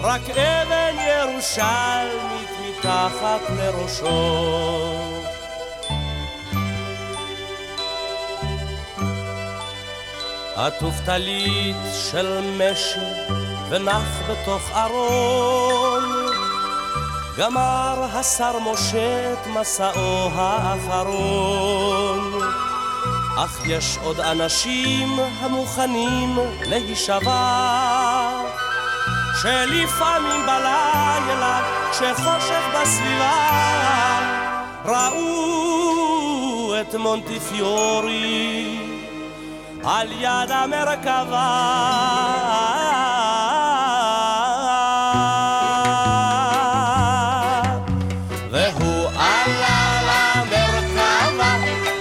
[0.00, 4.58] רק אבן ירושלמית מתחת לראשו.
[10.58, 11.76] עטוף טלית
[12.10, 13.00] של משי
[13.68, 16.02] ונח בתוך ארון.
[17.38, 21.78] גמר השר משה את מסעו האחרון.
[23.36, 25.08] אך יש עוד אנשים
[25.40, 28.30] המוכנים להישבע,
[29.42, 31.60] שלפעמים בלילה,
[31.92, 33.38] כשחושך בסביבה,
[34.84, 38.77] ראו את מונטיפיורי
[39.84, 41.78] על יד המרכבה.
[48.50, 51.54] והוא עלה למרכבה,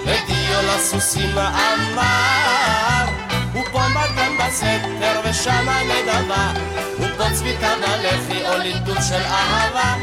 [0.04, 3.06] ודיו לסוסים אמר,
[3.52, 6.52] ופה מתן בסתר ושמה נדבה,
[7.00, 9.94] ופה צביתה בלחי או ליטוף של אהבה,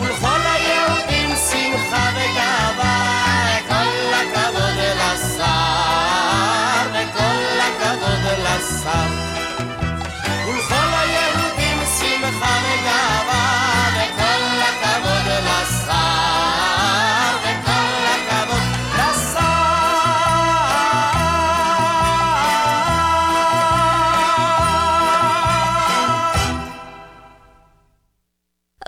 [0.00, 2.96] ולכל היהודים שמחה וגאווה,
[3.68, 5.69] כל הכבוד לשר, וכל
[8.80, 9.08] לשר.
[10.48, 15.92] ולכל היהודים שמחה וגאווה, וכל הכבוד לשר,
[17.42, 18.64] וכל הכבוד
[18.94, 19.70] לשר.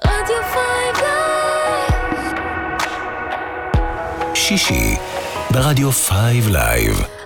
[0.04, 0.96] רדיו Five
[4.34, 4.96] שישי
[5.50, 7.21] ברדיו Five Live.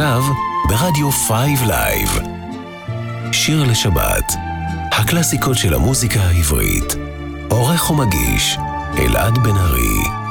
[0.00, 0.22] עכשיו
[0.68, 2.18] ברדיו Five Live.
[3.32, 4.32] שיר לשבת,
[4.92, 6.96] הקלאסיקות של המוזיקה העברית.
[7.50, 8.58] עורך ומגיש,
[8.98, 10.29] אלעד בן ארי.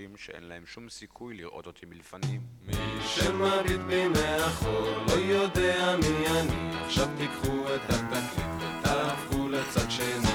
[0.00, 2.40] אנשים שאין להם שום סיכוי לראות אותי מלפנים.
[2.66, 2.74] מי
[3.06, 6.80] שמביט בי מאחור לא יודע מי אני.
[6.86, 10.30] עכשיו תיקחו את התקליט ותהפכו לצד שני.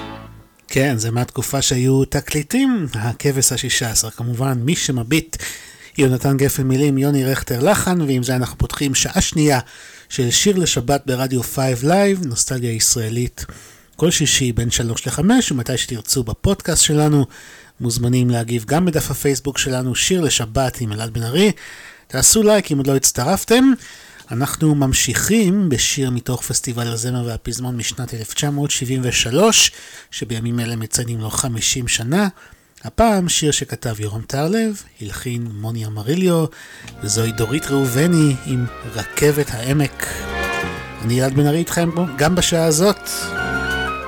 [0.68, 5.36] כן, זה מהתקופה שהיו תקליטים, הכבש השישה עשר, כמובן, מי שמביט,
[5.98, 9.60] יונתן גפן מילים, יוני רכטר לחן, ועם זה אנחנו פותחים שעה שנייה
[10.08, 13.46] של שיר לשבת ברדיו 5 Live, נוסטלגיה ישראלית,
[13.96, 17.26] כל שישי בין 3 ל-5, ומתי שתרצו בפודקאסט שלנו,
[17.80, 21.52] מוזמנים להגיב גם בדף הפייסבוק שלנו, שיר לשבת עם אלעד בן ארי.
[22.06, 23.64] תעשו לייק אם עוד לא הצטרפתם.
[24.30, 29.70] אנחנו ממשיכים בשיר מתוך פסטיבל הזמר והפזמון משנת 1973,
[30.10, 32.28] שבימים אלה מציינים לו 50 שנה.
[32.84, 36.44] הפעם שיר שכתב יורם טרלב, הלחין מוני אמריליו,
[37.02, 40.06] וזוהי דורית ראובני עם רכבת העמק.
[41.02, 43.08] אני אלעד בן ארי איתכם גם בשעה הזאת,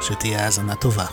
[0.02, 1.06] שתהיה האזנה טובה.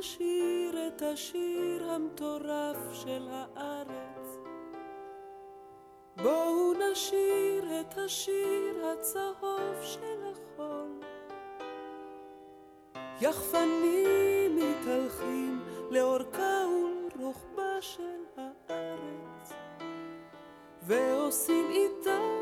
[0.00, 4.38] לשיר את השיר המטורף של הארץ.
[6.16, 11.00] בואו נשיר את השיר הצהוב של החול.
[13.20, 19.52] יחפנים מתהלכים לאורכה ולרוחבה של הארץ,
[20.82, 22.39] ועושים איתה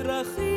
[0.00, 0.53] הולכים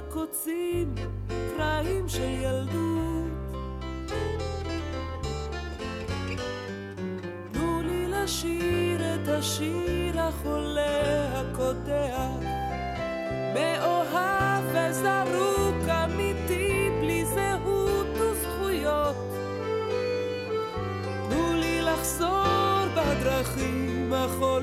[0.00, 0.94] הקוצים
[1.28, 3.30] קרעים של ילדות.
[7.52, 12.44] תנו לי לשיר את השיר החולה הקודח,
[13.54, 19.16] מאוהב וזרוק אמיתי בלי זהות וזכויות.
[21.28, 24.59] תנו לי לחזור בדרכים החולות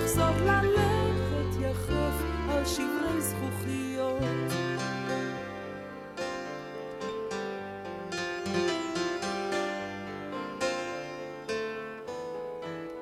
[0.00, 4.22] לחזור ללכת יחף על שברי זכוכיות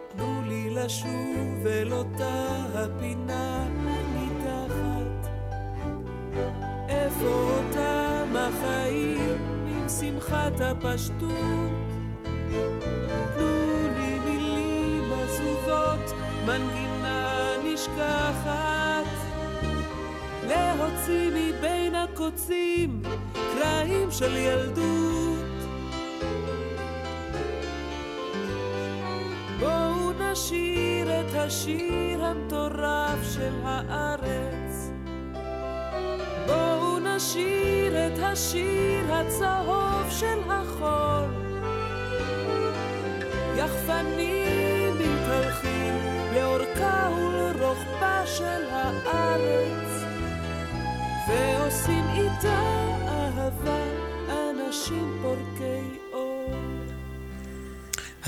[0.09, 5.31] תנו לי לשוב אל אותה הפינה הנידחת
[6.89, 11.68] איפה אותם החיים עם שמחת הפשטות?
[22.39, 23.03] הקוצים
[23.35, 25.39] קרעים של ילדות.
[29.61, 34.91] בואו נשיר את השיר המטורף של הארץ.
[36.47, 41.25] בואו נשיר את השיר הצהוב של החול.
[43.57, 44.58] יחפנים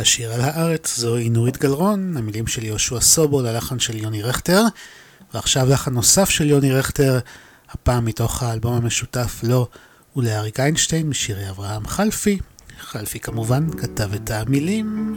[0.01, 4.63] השיר על הארץ זוהי נורית גלרון, המילים של יהושע סובול, הלחן של יוני רכטר,
[5.35, 7.19] ועכשיו לחן נוסף של יוני רכטר,
[7.71, 9.69] הפעם מתוך האלבום המשותף לו
[10.17, 12.39] ולאריק איינשטיין משירי אברהם חלפי.
[12.81, 15.17] חלפי כמובן כתב את המילים,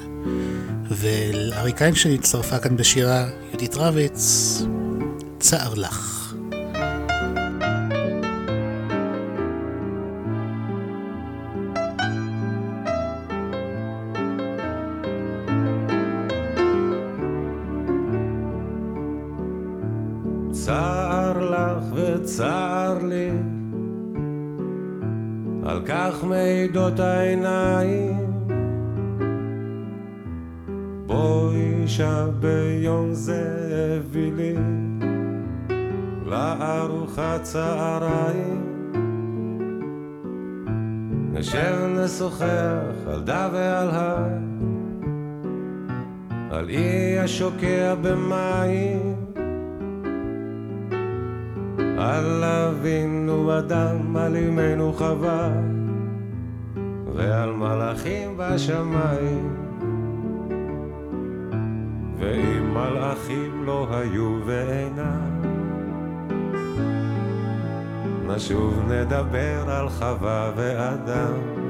[0.90, 4.62] ולאריק איינשטיין הצטרפה כאן בשירה יהודית רביץ,
[5.40, 6.23] צער לך.
[22.04, 23.30] וצר לי,
[25.66, 28.34] על כך מעידות העיניים.
[31.06, 33.44] בואי שביום זה
[34.00, 34.56] הביא לי
[36.26, 38.74] לארוחת צהריים.
[41.34, 44.28] נשב נשוחח על דה ועל הר,
[46.52, 49.13] על אי השוקע במים.
[51.98, 55.50] על אבינו אדם, על אמנו חווה,
[57.16, 59.56] ועל מלאכים בשמיים.
[62.18, 65.42] ואם מלאכים לא היו ואינם,
[68.28, 71.64] נשוב נדבר על חווה ואדם.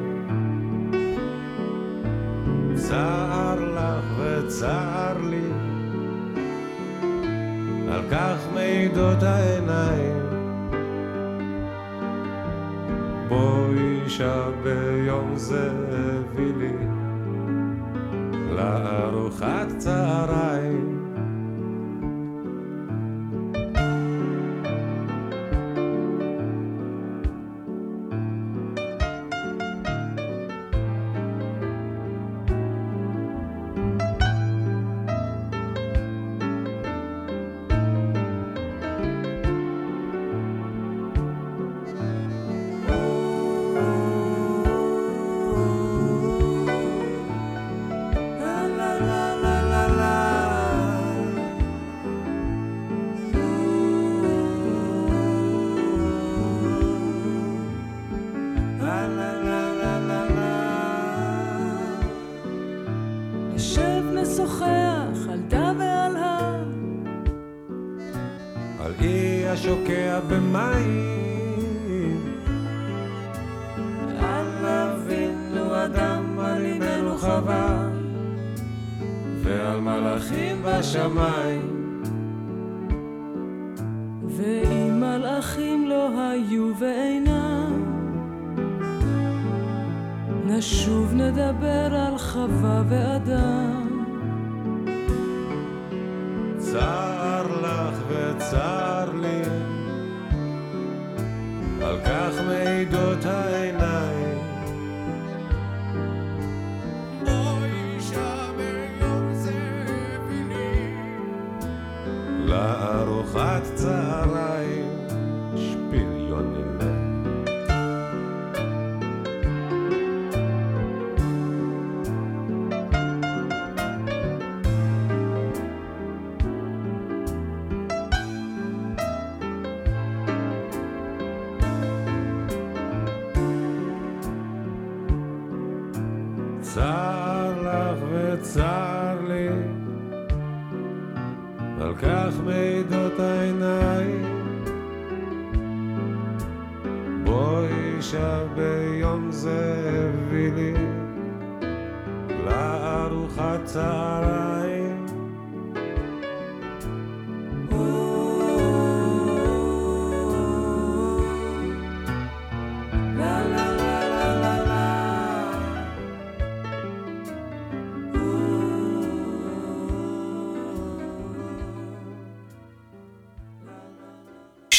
[2.75, 5.49] צער לך וצער לי,
[7.93, 10.19] על כך מעידות העיניים.
[13.27, 16.73] בואי שביום זה הביא לי
[18.55, 20.92] לארוחת צהריים.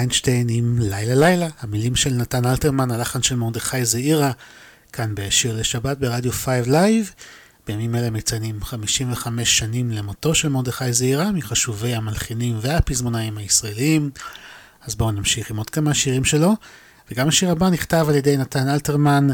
[0.00, 4.32] איינשטיין עם לילה לילה, המילים של נתן אלתרמן, הלחן של מרדכי זעירה,
[4.92, 7.10] כאן בשיר לשבת ברדיו 5 Live.
[7.66, 14.10] בימים אלה מציינים 55 שנים למותו של מרדכי זעירה, מחשובי המלחינים והפזמונאים הישראליים.
[14.86, 16.54] אז בואו נמשיך עם עוד כמה שירים שלו,
[17.10, 19.28] וגם השיר הבא נכתב על ידי נתן אלתרמן,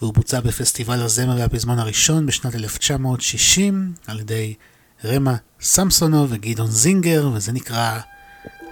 [0.00, 4.54] והוא בוצע בפסטיבל הזמר והפזמון הראשון בשנת 1960, על ידי
[5.04, 7.98] רמה סמסונוב וגדעון זינגר, וזה נקרא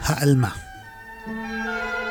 [0.00, 0.76] העלמה.
[1.27, 2.06] Música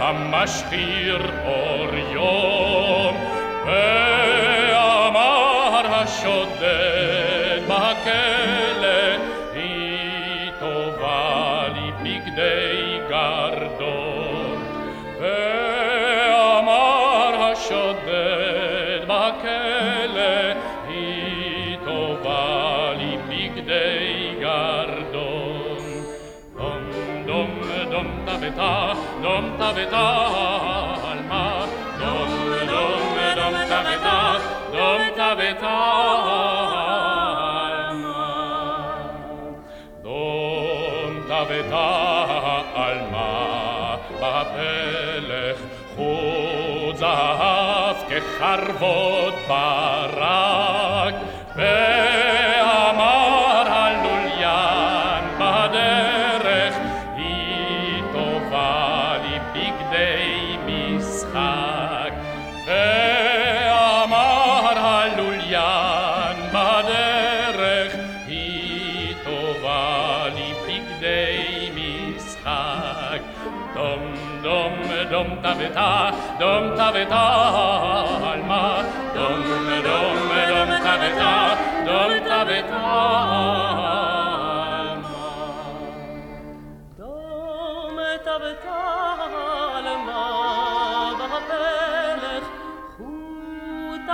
[0.00, 2.63] המשחיר אור יום,
[28.53, 30.15] דום תבתה, דום תבתה
[31.11, 31.65] עלמה,
[31.99, 32.29] דום
[32.67, 34.33] דום דום תבתה,
[34.71, 35.77] דום תבתה
[37.79, 38.29] עלמה.
[40.01, 41.89] דום תבתה
[42.75, 45.57] עלמה בפלך,
[45.95, 51.15] חוט זהב כחרבות ברק,
[51.55, 53.22] ואמר
[75.72, 77.24] taveta, dom taveta
[78.32, 78.84] alma,
[79.14, 79.42] dom
[79.82, 81.34] dom dom taveta,
[81.86, 82.80] dom taveta
[84.74, 85.18] alma,
[86.98, 87.96] dom
[88.26, 88.80] taveta
[89.80, 90.22] alma,
[91.18, 92.48] va'apelech
[92.96, 94.08] chut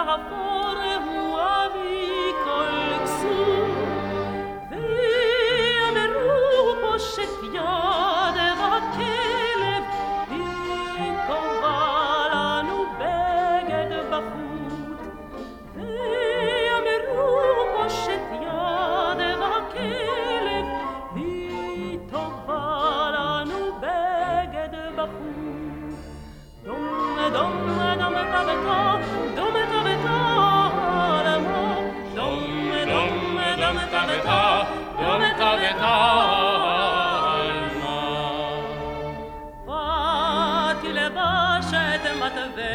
[39.66, 42.72] Fatile bashet matve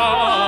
[0.00, 0.47] Oh.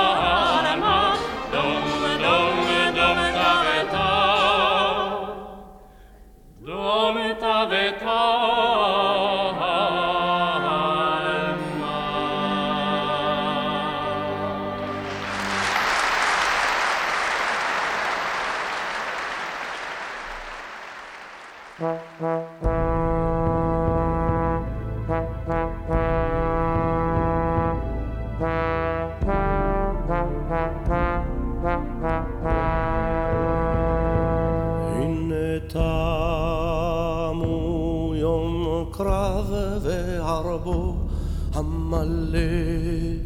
[42.31, 43.17] המלא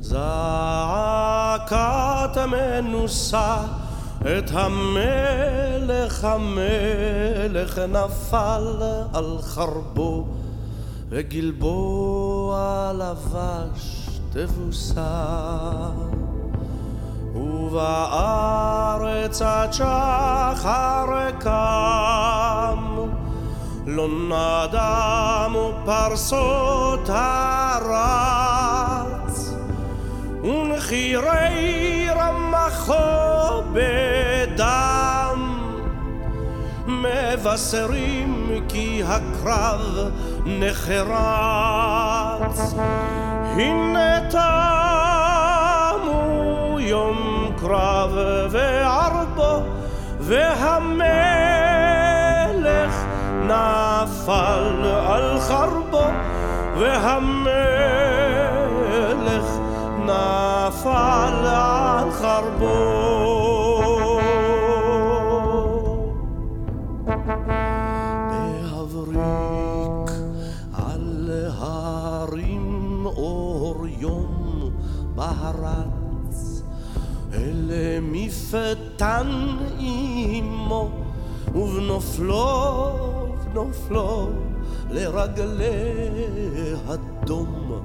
[0.00, 1.76] זעקת
[2.50, 3.56] מנוסה
[4.20, 10.26] את המלך המלך נפל על חרבו
[11.08, 15.90] וגלבוע לבש תבוסה.
[17.70, 22.89] ובארץ עד שחר קם
[23.92, 28.40] לא נדמו פרסות הארץ
[30.42, 35.58] ונחירי רמחו בדם
[36.86, 40.10] מבשרים כי הקרב
[40.46, 41.54] נחרץ
[43.56, 46.10] הנה תמו
[46.80, 48.10] יום קרב
[48.50, 49.62] וערבו
[50.20, 51.39] והמלך
[53.50, 56.06] נפל על חרבו
[56.78, 57.50] והמלך
[60.04, 63.10] נפל על חרבו.
[68.28, 70.10] בהבריק
[70.72, 74.70] על ההרים אור יום
[75.14, 76.62] בהרץ
[77.34, 77.70] אל
[78.02, 79.28] מפתן
[79.78, 80.90] אימו
[81.54, 82.89] ובנופלו
[83.52, 84.28] בנופלו
[84.90, 86.24] לרגלי
[86.86, 87.82] הדום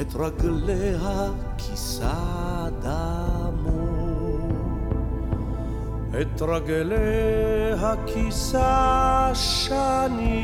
[0.00, 2.12] את רגליה כיסה
[2.82, 3.92] דמו
[6.20, 10.42] את רגליה כיסה שני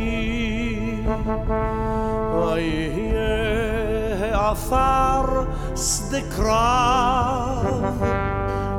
[2.35, 3.29] ויהיה
[4.37, 5.45] העפר
[5.77, 7.67] שדה קרב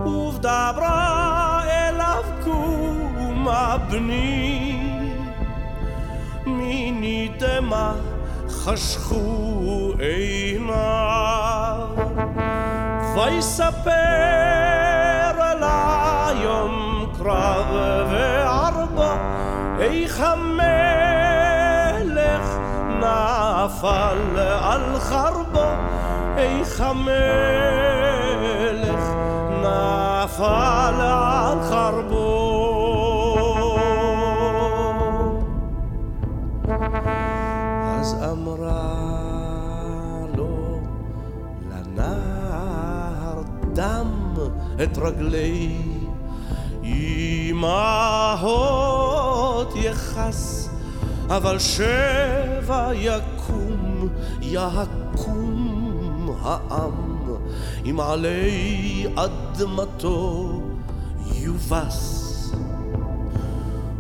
[0.06, 4.69] ובדברה אליו קומה בני
[7.00, 7.94] מיני דמה
[8.50, 11.88] חשכו עיניו
[13.16, 13.92] ויספר
[15.60, 17.66] לה יום קרב
[18.12, 19.14] וערבו
[19.80, 20.60] איך המלך
[23.00, 25.70] נפל על חרבו
[26.38, 27.10] איך המלך
[29.62, 32.29] נפל על חרבו
[38.32, 40.80] אמרה לו
[41.70, 43.42] לנער
[43.74, 44.34] דם
[44.84, 45.78] את רגלי
[48.44, 50.70] אמהות יכס
[51.28, 54.08] אבל שבע יקום
[54.42, 57.10] יקום העם.
[57.86, 60.62] אם עלי אדמתו
[61.36, 62.19] יובס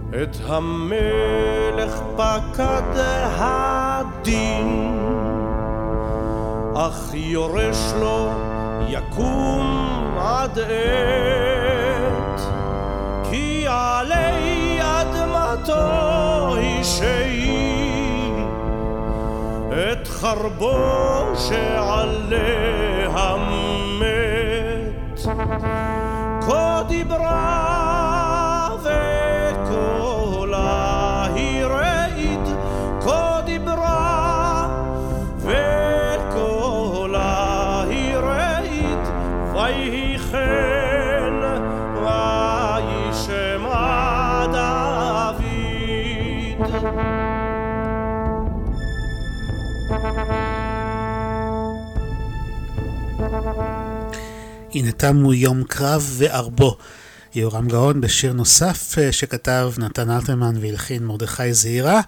[0.10, 2.99] את המלך פקד
[3.38, 4.99] הדין
[6.76, 8.30] אך יורש לו
[8.88, 12.41] יקום עד עת.
[13.30, 18.34] כי עלי אדמתו שהיא
[19.69, 20.76] את חרבו
[21.36, 23.36] שעליה
[23.99, 25.19] מת.
[26.41, 27.68] כה דיברה
[54.73, 56.77] הנה תמו יום קרב וערבו.
[57.35, 62.01] יורם גאון בשיר נוסף אה, שכתב נתן אלתרמן והלחין מרדכי זעירה.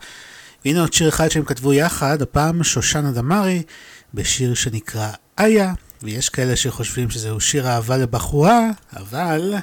[0.65, 3.63] והנה עוד שיר אחד שהם כתבו יחד, הפעם שושנה דמארי,
[4.13, 5.09] בשיר שנקרא
[5.39, 5.73] איה,
[6.03, 9.55] ויש כאלה שחושבים שזהו שיר אהבה לבחורה, אבל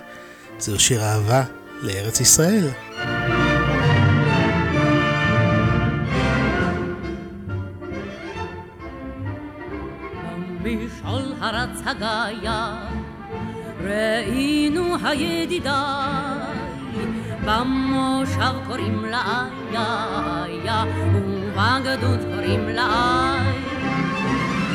[0.58, 1.44] זהו שיר אהבה
[1.82, 2.68] לארץ ישראל.
[11.40, 12.50] הרץ הגיא,
[13.84, 15.68] ראינו הידידיי,
[17.44, 20.84] במושב קוראים לה איה,
[21.14, 23.34] ובגדוד קוראים לה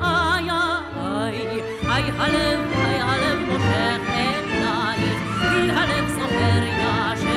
[0.01, 0.51] איי
[0.97, 7.29] איי איי הלב איי הלב מושך אלייך כי הלב זוכר ישך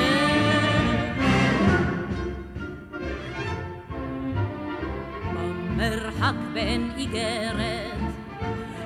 [5.34, 8.00] במרחק בין איגרת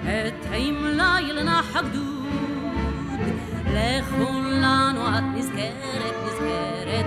[0.04, 2.26] התאים ליל נח הגדוד
[3.74, 7.06] לכולנו את נזכרת נזכרת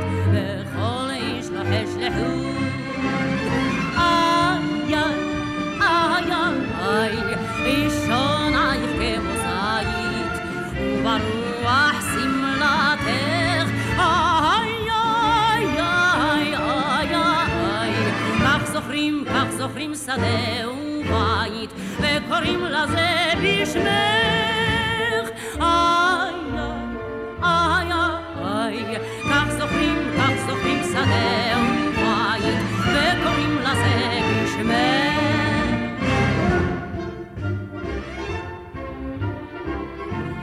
[19.59, 21.71] זוכרים שדה ובית
[22.01, 23.89] וקוראים לזה בשמך
[25.61, 26.35] איי
[27.43, 28.18] איי איי
[29.31, 35.19] כך זוכרים כך זוכרים שדה ובית וקוראים לזה בשמך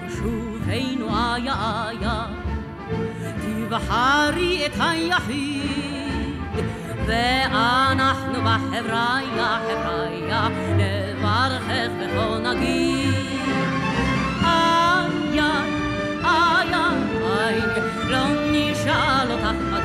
[0.09, 2.25] שובנו איה איה
[3.41, 5.65] תבחרי את היחיד
[7.07, 10.47] ואנחנו בחבריה, חבריה,
[10.77, 13.13] נברכך וכל נגיד.
[14.43, 15.39] איי,
[16.23, 16.73] איי,
[17.23, 18.04] איי,
[19.45, 19.84] לא נשאל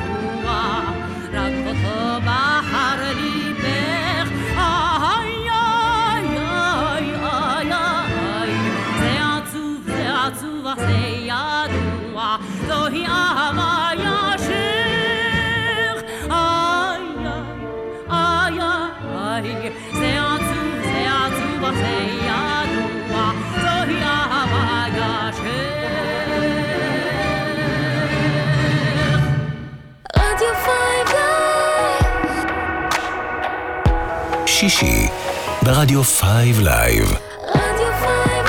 [35.63, 37.13] ברדיו Five Live.
[37.55, 38.45] רדיו Five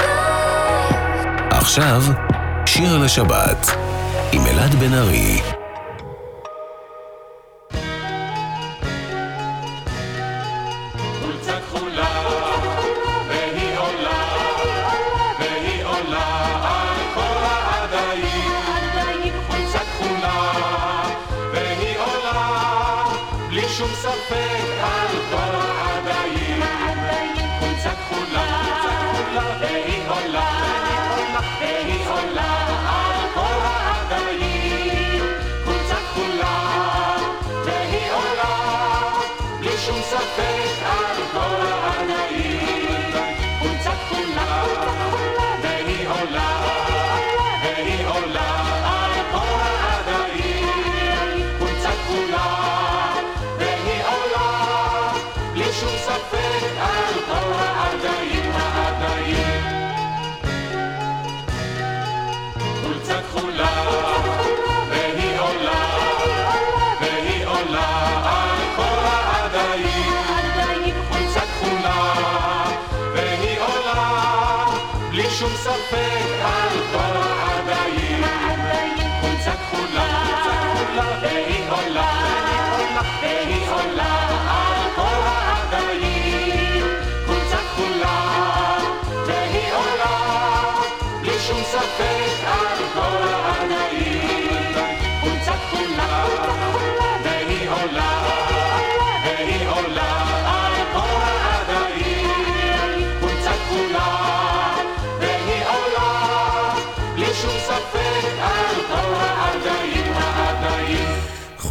[1.51, 2.03] עכשיו,
[2.67, 3.67] שיר לשבת
[4.33, 5.62] עם אלעד בן ארי.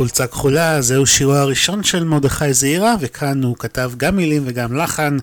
[0.01, 5.17] חולצה כחולה, זהו שירו הראשון של מרדכי זעירה, וכאן הוא כתב גם מילים וגם לחן.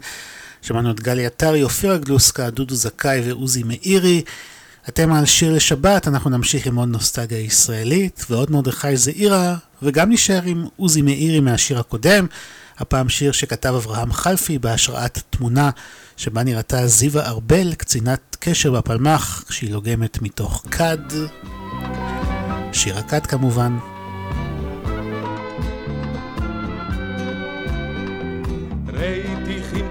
[0.63, 4.23] שמענו את גלי עטרי, אופירה גלוסקה, דודו זכאי ועוזי מאירי.
[4.89, 10.43] אתם על שיר לשבת, אנחנו נמשיך עם עוד נוסטגיה ישראלית, ועוד מרדכי זעירה, וגם נשאר
[10.45, 12.27] עם עוזי מאירי מהשיר הקודם,
[12.79, 15.71] הפעם שיר שכתב אברהם חלפי בהשראת תמונה
[16.17, 20.99] שבה נראתה זיווה ארבל, קצינת קשר בפלמ"ח, כשהיא לוגמת מתוך כד.
[22.73, 23.98] שיר הכד כמובן.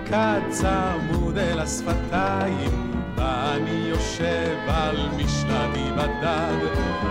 [0.07, 6.57] כמקד צמוד אל השפתיים, ואני יושב על משלתי בדד.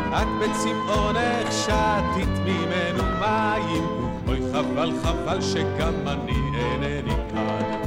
[0.08, 3.84] את בצמאונך שתית ממנו מים,
[4.28, 7.80] אוי חבל חבל שגם אני אינני כאן.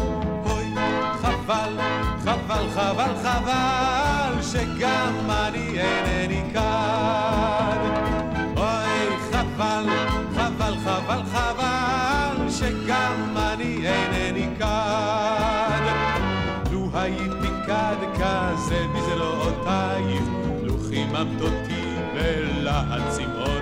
[0.45, 0.73] אוי
[1.21, 1.79] חבל,
[2.19, 7.58] חבל, חבל, חבל, שגם אני אינני כאן.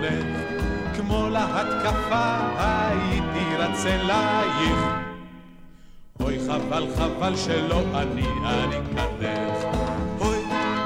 [0.08, 4.80] צמאונת, כמו להתקפה הייתי רץ אלייך.
[6.20, 9.78] אוי חבל חבל שלא אני אני כדך,
[10.20, 10.38] אוי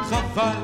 [0.09, 0.55] חבל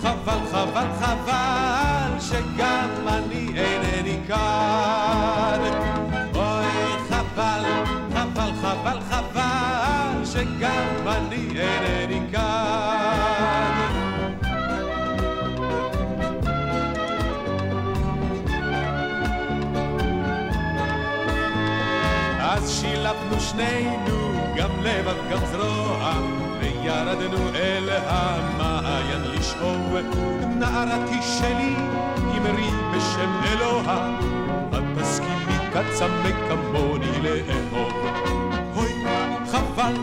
[0.00, 5.60] חבל חבל חבל שגם אני אינני כאן.
[6.34, 7.62] אוי חבל
[8.14, 12.09] חבל חבל חבל שגם אני אינני
[23.50, 26.12] שנינו גם לבב גם זרוע
[26.60, 29.96] וירדנו אל המעיין לשאוב.
[30.58, 31.74] נערתי שלי
[32.36, 34.18] אמרי בשם אלוה
[34.72, 37.92] את תסכימי כצמא כמוני לאהוב
[38.76, 39.04] אוי
[39.46, 39.94] חבל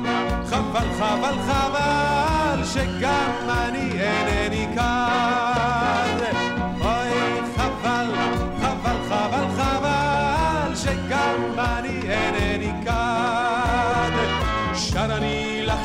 [0.46, 5.57] חבל חבל חבל שגם אני אינני כאן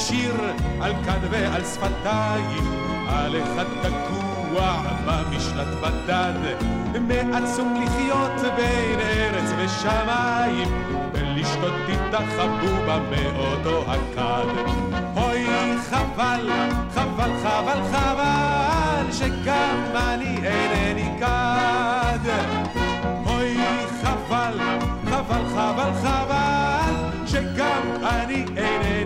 [0.08, 0.34] שיר
[0.80, 2.64] על כאן ועל שפתיים
[3.08, 6.32] על אחד תקוע במשלט בדד
[7.00, 10.68] מעצום לחיות בין ארץ ושמיים
[11.12, 14.46] ולשתות איתך חבובה מאותו הכד.
[15.16, 15.46] אוי
[15.90, 16.50] חבל,
[16.94, 22.30] חבל, חבל, חבל שגם אני אינני כד.
[23.26, 23.56] אוי
[24.02, 24.58] חבל,
[25.10, 26.94] חבל, חבל, חבל
[27.26, 29.01] שגם אני אינני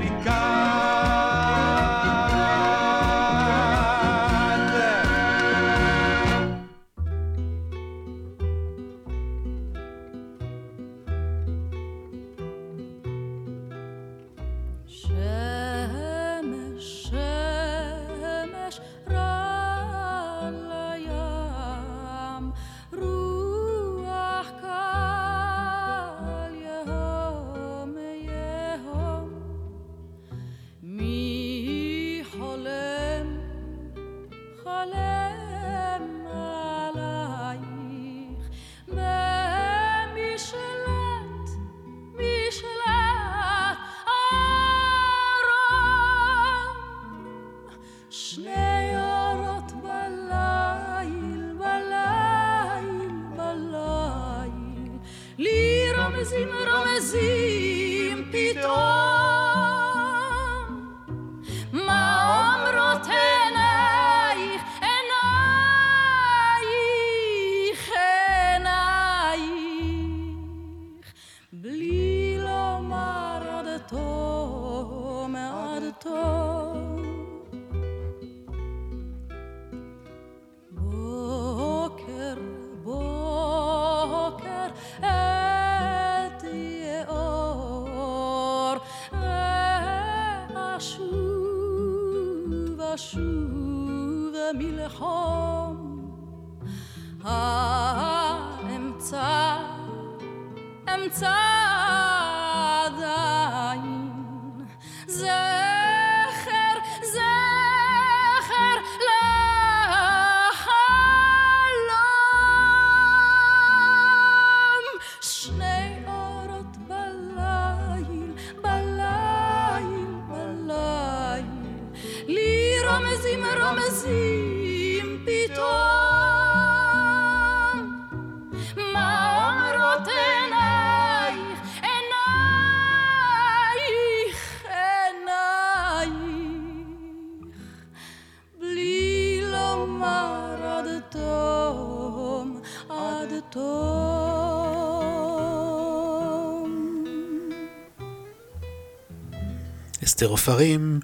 [150.36, 151.00] אסתר עופרים,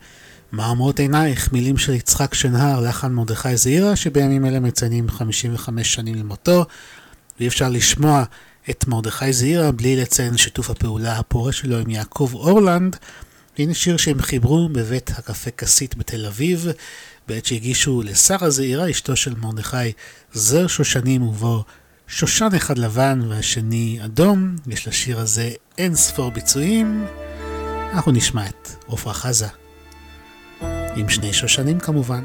[0.53, 6.15] מה אומרות עינייך, מילים של יצחק שנהר, לחן מרדכי זעירה, שבימים אלה מציינים 55 שנים
[6.15, 6.65] למותו,
[7.39, 8.25] ואי אפשר לשמוע
[8.71, 12.97] את מרדכי זעירה בלי לציין שיתוף הפעולה הפורה שלו עם יעקב אורלנד.
[13.59, 16.67] הנה שיר שהם חיברו בבית הקפה כסית בתל אביב,
[17.29, 19.93] בעת שהגישו לשרה זעירה, אשתו של מרדכי,
[20.33, 21.65] זר שושנים ובו
[22.07, 24.57] שושן אחד לבן והשני אדום.
[24.67, 27.07] יש לשיר הזה אין ספור ביצועים.
[27.93, 29.47] אנחנו נשמע את עפרה חזה,
[30.97, 32.24] עם שני שושנים כמובן.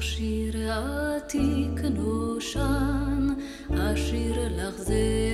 [0.00, 1.80] שיר עתיק
[3.70, 5.33] אשיר לך זה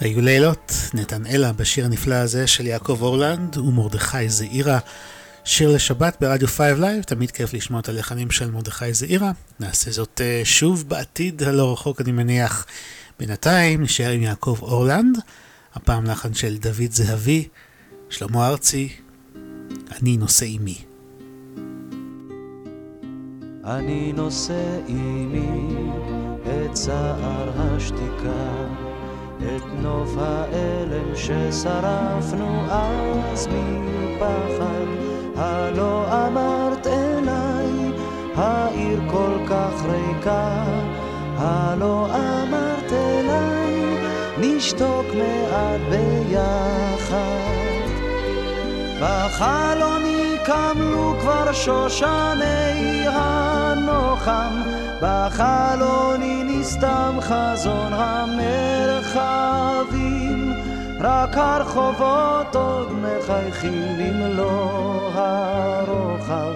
[0.00, 4.78] היו לילות, נתנאלה בשיר הנפלא הזה של יעקב אורלנד ומרדכי זעירה.
[5.44, 9.32] שיר לשבת ברדיו 5 Live, תמיד כיף לשמוע את הלחנים של מרדכי זעירה.
[9.60, 12.66] נעשה זאת אה, שוב בעתיד הלא רחוק אני מניח.
[13.18, 15.18] בינתיים נשאר עם יעקב אורלנד,
[15.74, 17.48] הפעם לחן של דוד זהבי,
[18.10, 18.88] שלמה ארצי,
[19.92, 20.78] אני נושא עימי.
[23.64, 25.76] אני נושא עימי
[26.44, 28.66] את צער השתיקה,
[29.40, 34.86] את נוף האלם ששרפנו אז מפחד.
[35.36, 37.92] הלא אמרת אליי,
[38.34, 40.64] העיר כל כך ריקה,
[41.36, 43.96] הלא אמרת אליי,
[44.38, 47.16] נשתוק מעט ביחד.
[49.00, 54.62] בחלוני קמלו כבר שושני הנוחם,
[55.02, 57.92] בחלוני נסתם חזון
[59.16, 60.52] המרחבים,
[61.00, 66.52] רק הרחובות עוד מחייכים במלוא הרוחב,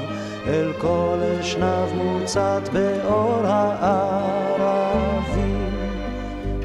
[0.46, 4.50] אל כל אשנב מוצת באור הערבים.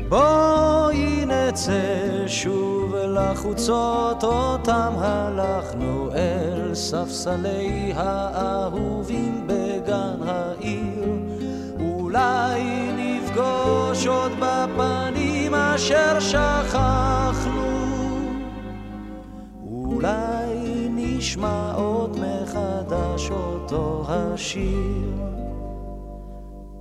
[0.09, 11.05] בואי נצא שוב לחוצות אותם הלכנו אל ספסלי האהובים בגן העיר
[11.79, 12.63] אולי
[12.97, 14.54] נפגוש עוד בפנים
[15.75, 17.65] אשר שכחנו
[19.67, 25.11] אולי נשמע עוד מחדש אותו השיר.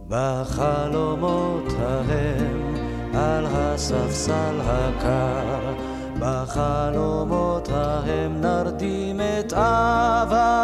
[0.08, 2.74] בחלומות ההם
[3.14, 5.74] על הספסל הקר,
[6.18, 10.60] בחלומות ההם נרדים את עברנו,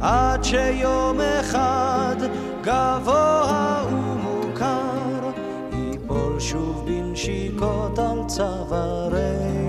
[0.00, 2.16] עד שיום אחד
[2.62, 3.31] גבוה
[6.42, 9.61] שוב בנשיקות על צווארנו.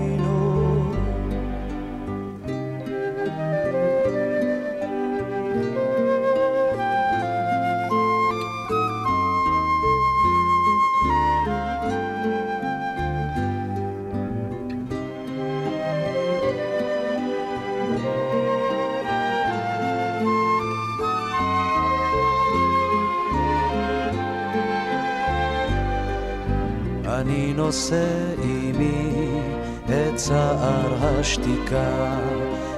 [27.74, 29.40] נושא עימי
[29.84, 32.18] את צער השתיקה,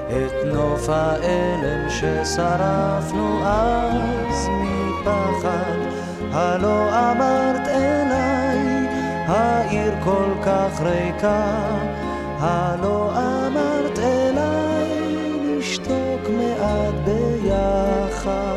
[0.09, 5.78] את נוף האלם ששרפנו אז מפחד.
[6.32, 8.89] הלא אמרת אליי,
[9.27, 11.68] העיר כל כך ריקה,
[12.39, 18.56] הלא אמרת אליי נשתוק מעט ביחד.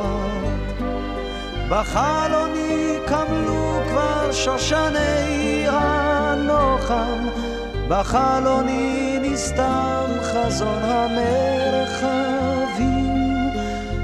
[1.69, 5.67] בחלוני קמלו כבר שושני
[6.59, 7.27] הנוחם,
[7.87, 12.29] בחלוני נסתם חזון המרחבים,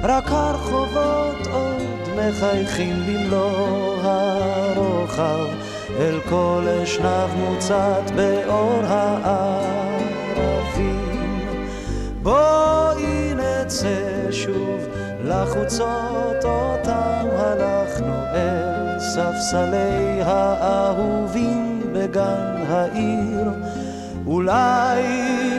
[0.03, 1.81] רק הרחובות עוד
[2.15, 5.45] מחייכים במלוא הרוחב,
[5.99, 9.85] אל כל אשנב מוצת באור הערבים.
[12.21, 14.87] בואי נצא שוב
[15.23, 21.64] לחוצות אותם הלכנו אל ספסלי האהובים
[22.15, 23.49] בגן העיר.
[24.27, 25.03] אולי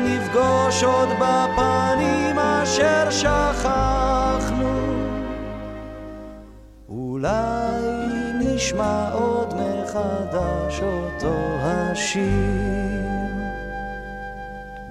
[0.00, 4.76] נפגוש עוד בפנים אשר שכחנו.
[6.88, 7.82] אולי
[8.40, 12.36] נשמע עוד מחדש אותו השיר.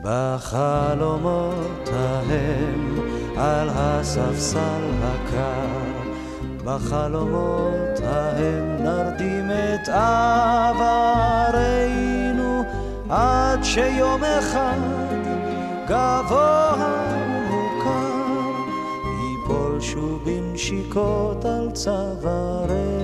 [0.02, 3.00] בחלומות ההם
[3.38, 5.86] על הספסל הקר,
[6.64, 11.35] בחלומות ההם נרדים את עד
[13.76, 14.80] שיום אחד
[15.86, 16.74] גבוה
[17.12, 18.16] ומוכר
[19.22, 22.95] ייפול שוב בנשיקות על צווארנו.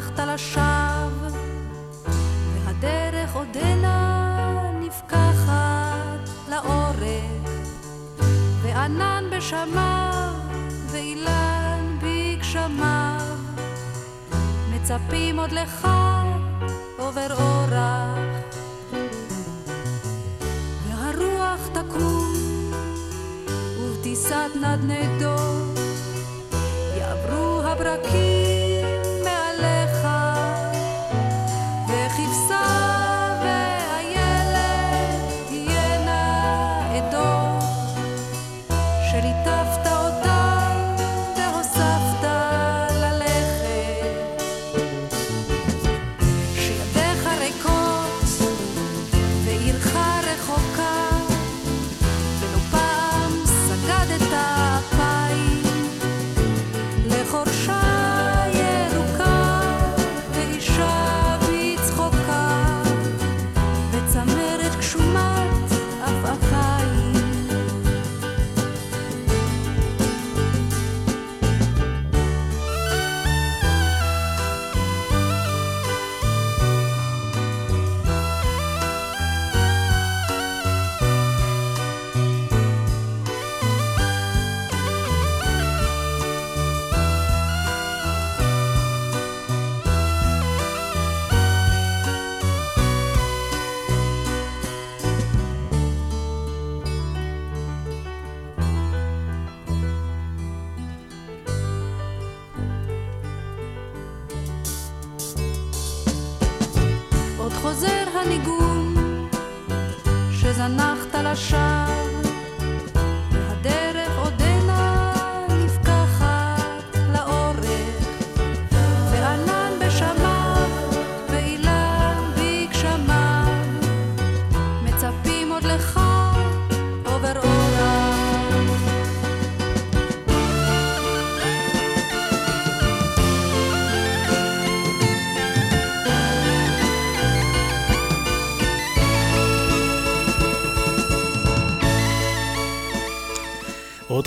[0.00, 0.69] שזנחת לשווא,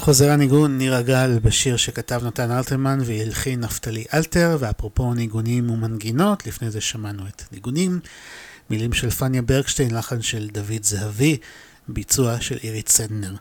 [0.05, 6.71] חוזר הניגון, ניר הגל, בשיר שכתב נתן אלתרמן והלחין נפתלי אלתר, ואפרופו ניגונים ומנגינות, לפני
[6.71, 8.01] זה שמענו את ניגונים,
[8.71, 11.37] מילים של פניה ברקשטיין, לחן של דוד זהבי,
[11.89, 13.35] ביצוע של אירית סנדנר.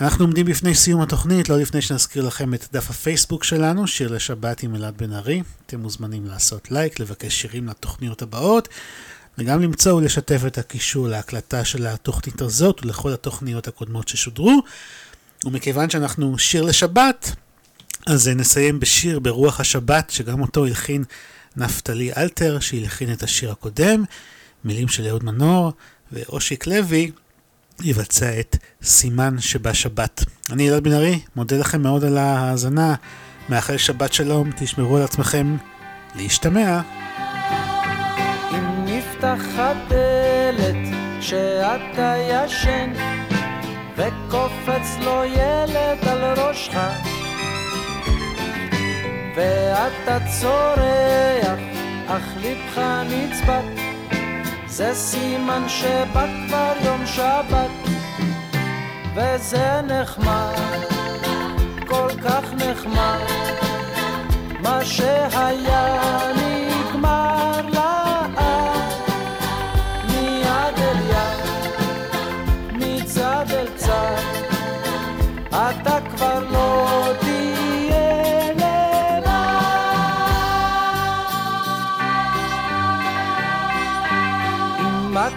[0.00, 4.62] אנחנו עומדים בפני סיום התוכנית, לא לפני שנזכיר לכם את דף הפייסבוק שלנו, שיר לשבת
[4.62, 5.42] עם אלעד בן ארי.
[5.66, 8.68] אתם מוזמנים לעשות לייק, לבקש שירים לתוכניות הבאות,
[9.38, 14.62] וגם למצוא ולשתף את הקישור להקלטה של התוכנית הזאת ולכל התוכניות הקודמות ששודרו.
[15.44, 17.34] ומכיוון שאנחנו שיר לשבת,
[18.06, 21.04] אז נסיים בשיר ברוח השבת, שגם אותו הלחין
[21.56, 24.04] נפתלי אלתר, שהלחין את השיר הקודם,
[24.64, 25.72] מילים של אהוד מנור,
[26.12, 27.10] ואושיק לוי
[27.82, 30.24] יבצע את סימן שבשבת.
[30.52, 32.94] אני אלעד בן ארי, מודה לכם מאוד על ההאזנה,
[33.48, 35.56] מאחל שבת שלום, תשמרו על עצמכם,
[36.14, 36.80] להשתמע.
[38.50, 42.92] אם נפתחת דלת כשאתה ישן
[43.96, 46.74] וקופץ לו ילד על ראשך
[49.36, 51.58] ואתה צורח
[52.08, 53.64] אך ליבך נצבט
[54.66, 57.70] זה סימן שבא כבר יום שבת
[59.14, 60.54] וזה נחמד
[61.86, 63.18] כל כך נחמד
[64.60, 66.43] מה שהיה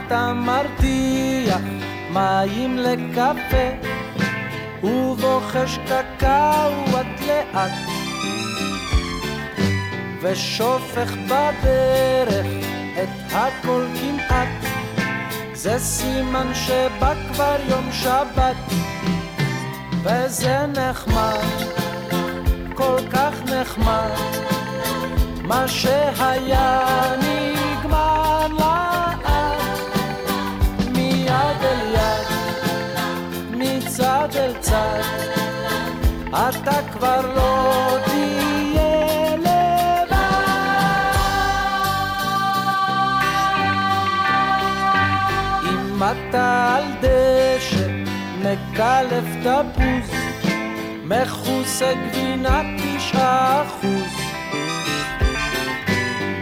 [0.07, 1.61] אתה מרתיח
[2.09, 3.87] מים לקפה
[4.83, 7.71] ובוחש קקאו את לאט
[10.21, 12.45] ושופך בדרך
[13.03, 14.47] את הכל כמעט.
[15.53, 18.55] זה סימן שבא כבר יום שבת
[20.03, 21.37] וזה נחמד,
[22.75, 24.11] כל כך נחמד
[25.43, 27.46] מה שהיה נגמר
[36.37, 40.13] אתה כבר לא תהיה לבד.
[45.63, 47.87] אם אתה על דשא
[48.39, 50.11] מקלף תפוז
[51.03, 54.13] מכוסה גבינה תשעה אחוז.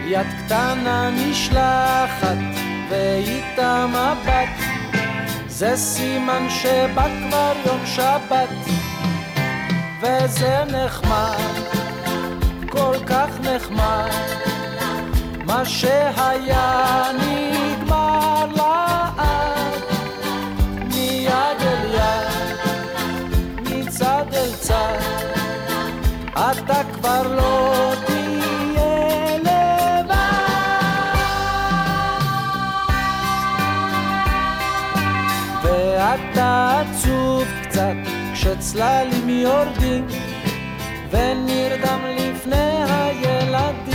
[0.06, 2.36] יד קטנה נשלחת
[2.90, 4.66] ואיתה מבט.
[5.46, 8.48] זה סימן שבא כבר יום שבת
[10.00, 11.36] וזה נחמד,
[12.68, 14.10] כל כך נחמד
[15.46, 17.55] מה שהיה נגמר
[38.66, 40.06] הצללים יורדים
[41.10, 43.85] ונרדם לפני הילדים.